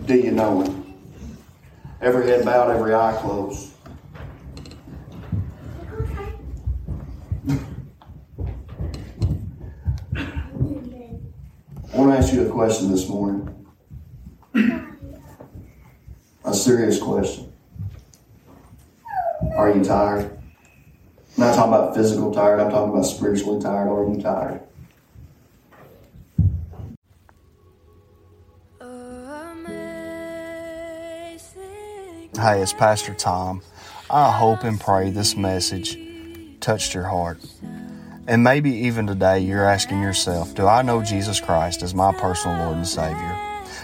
Do 0.06 0.14
you 0.14 0.30
know 0.30 0.62
him? 0.62 0.94
Every 2.00 2.28
head 2.28 2.44
bowed, 2.44 2.70
every 2.70 2.94
eye 2.94 3.18
closed. 3.20 3.75
Want 12.06 12.20
to 12.20 12.26
ask 12.26 12.34
you 12.34 12.46
a 12.46 12.50
question 12.50 12.90
this 12.90 13.08
morning. 13.08 13.66
A 16.44 16.54
serious 16.54 17.02
question. 17.02 17.52
Are 19.56 19.74
you 19.74 19.82
tired? 19.82 20.30
I'm 20.30 20.38
not 21.36 21.56
talking 21.56 21.74
about 21.74 21.96
physical 21.96 22.32
tired, 22.32 22.60
I'm 22.60 22.70
talking 22.70 22.92
about 22.92 23.02
spiritually 23.02 23.60
tired. 23.60 23.88
Are 23.88 24.08
you 24.08 24.22
tired? 24.22 24.60
Hey, 32.36 32.62
it's 32.62 32.72
Pastor 32.74 33.14
Tom. 33.14 33.62
I 34.08 34.30
hope 34.30 34.62
and 34.62 34.78
pray 34.78 35.10
this 35.10 35.36
message 35.36 35.98
touched 36.60 36.94
your 36.94 37.04
heart. 37.04 37.38
And 38.28 38.42
maybe 38.42 38.70
even 38.70 39.06
today 39.06 39.38
you're 39.38 39.64
asking 39.64 40.02
yourself, 40.02 40.54
Do 40.54 40.66
I 40.66 40.82
know 40.82 41.02
Jesus 41.02 41.40
Christ 41.40 41.82
as 41.82 41.94
my 41.94 42.12
personal 42.12 42.58
Lord 42.64 42.76
and 42.76 42.86
Savior? 42.86 43.38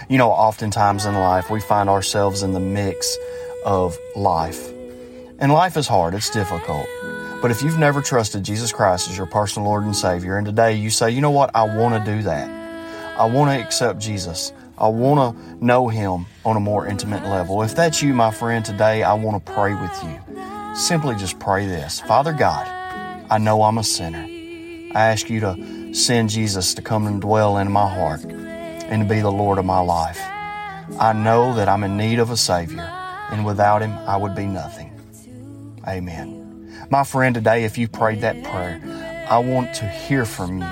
You 0.09 0.17
know, 0.17 0.31
oftentimes 0.31 1.05
in 1.05 1.13
life 1.13 1.49
we 1.49 1.61
find 1.61 1.89
ourselves 1.89 2.43
in 2.43 2.51
the 2.51 2.59
mix 2.59 3.17
of 3.65 3.97
life. 4.15 4.69
And 5.39 5.51
life 5.51 5.77
is 5.77 5.87
hard, 5.87 6.13
it's 6.13 6.29
difficult. 6.29 6.87
But 7.41 7.51
if 7.51 7.61
you've 7.61 7.77
never 7.77 8.01
trusted 8.01 8.43
Jesus 8.43 8.73
Christ 8.73 9.09
as 9.09 9.17
your 9.17 9.27
personal 9.27 9.67
Lord 9.67 9.83
and 9.83 9.95
Savior, 9.95 10.37
and 10.37 10.45
today 10.45 10.73
you 10.73 10.89
say, 10.89 11.09
You 11.09 11.21
know 11.21 11.31
what, 11.31 11.51
I 11.55 11.63
want 11.77 12.03
to 12.03 12.11
do 12.11 12.23
that. 12.23 12.49
I 13.17 13.25
want 13.25 13.49
to 13.49 13.65
accept 13.65 13.99
Jesus. 13.99 14.51
I 14.77 14.87
want 14.89 15.37
to 15.37 15.65
know 15.65 15.87
Him 15.87 16.25
on 16.43 16.57
a 16.57 16.59
more 16.59 16.85
intimate 16.85 17.23
level. 17.23 17.61
If 17.61 17.75
that's 17.75 18.01
you, 18.01 18.13
my 18.13 18.31
friend, 18.31 18.65
today 18.65 19.03
I 19.03 19.13
want 19.13 19.45
to 19.45 19.53
pray 19.53 19.73
with 19.73 20.03
you. 20.03 20.75
Simply 20.75 21.15
just 21.15 21.39
pray 21.39 21.65
this 21.65 22.01
Father 22.01 22.33
God, 22.33 22.67
I 23.29 23.37
know 23.37 23.63
I'm 23.63 23.77
a 23.77 23.83
sinner. 23.83 24.32
I 24.93 25.07
ask 25.07 25.29
you 25.29 25.39
to 25.39 25.93
send 25.93 26.29
Jesus 26.29 26.75
to 26.75 26.81
come 26.81 27.07
and 27.07 27.19
dwell 27.19 27.57
in 27.57 27.71
my 27.71 27.87
heart 27.87 28.23
and 28.23 29.01
to 29.01 29.09
be 29.09 29.21
the 29.21 29.31
Lord 29.31 29.57
of 29.57 29.65
my 29.65 29.79
life. 29.79 30.19
I 30.99 31.13
know 31.13 31.55
that 31.55 31.67
I'm 31.67 31.83
in 31.83 31.97
need 31.97 32.19
of 32.19 32.29
a 32.29 32.37
Savior, 32.37 32.83
and 33.31 33.43
without 33.45 33.81
Him, 33.81 33.93
I 34.07 34.17
would 34.17 34.35
be 34.35 34.45
nothing. 34.45 34.91
Amen. 35.87 36.87
My 36.91 37.03
friend, 37.03 37.33
today, 37.33 37.63
if 37.63 37.77
you 37.77 37.87
prayed 37.87 38.21
that 38.21 38.43
prayer, 38.43 38.79
I 39.29 39.39
want 39.39 39.73
to 39.75 39.87
hear 39.87 40.25
from 40.25 40.59
you. 40.61 40.69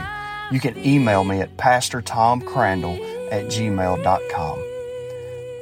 You 0.52 0.60
can 0.60 0.78
email 0.86 1.24
me 1.24 1.42
at 1.42 1.58
pastortomcrandall 1.58 3.32
at 3.32 3.46
gmail.com. 3.46 4.60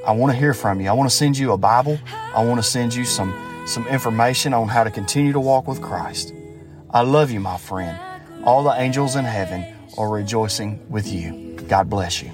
I 0.05 0.11
want 0.11 0.33
to 0.33 0.37
hear 0.37 0.53
from 0.53 0.81
you. 0.81 0.89
I 0.89 0.93
want 0.93 1.09
to 1.09 1.15
send 1.15 1.37
you 1.37 1.53
a 1.53 1.57
Bible. 1.57 1.99
I 2.33 2.43
want 2.43 2.59
to 2.59 2.63
send 2.63 2.93
you 2.93 3.05
some, 3.05 3.33
some 3.67 3.87
information 3.87 4.53
on 4.53 4.67
how 4.67 4.83
to 4.83 4.91
continue 4.91 5.31
to 5.31 5.39
walk 5.39 5.67
with 5.67 5.81
Christ. 5.81 6.33
I 6.89 7.01
love 7.01 7.31
you, 7.31 7.39
my 7.39 7.57
friend. 7.57 8.08
All 8.43 8.63
the 8.63 8.79
angels 8.79 9.15
in 9.15 9.25
heaven 9.25 9.65
are 9.97 10.09
rejoicing 10.09 10.79
with 10.89 11.07
you. 11.11 11.55
God 11.67 11.89
bless 11.89 12.21
you. 12.23 12.31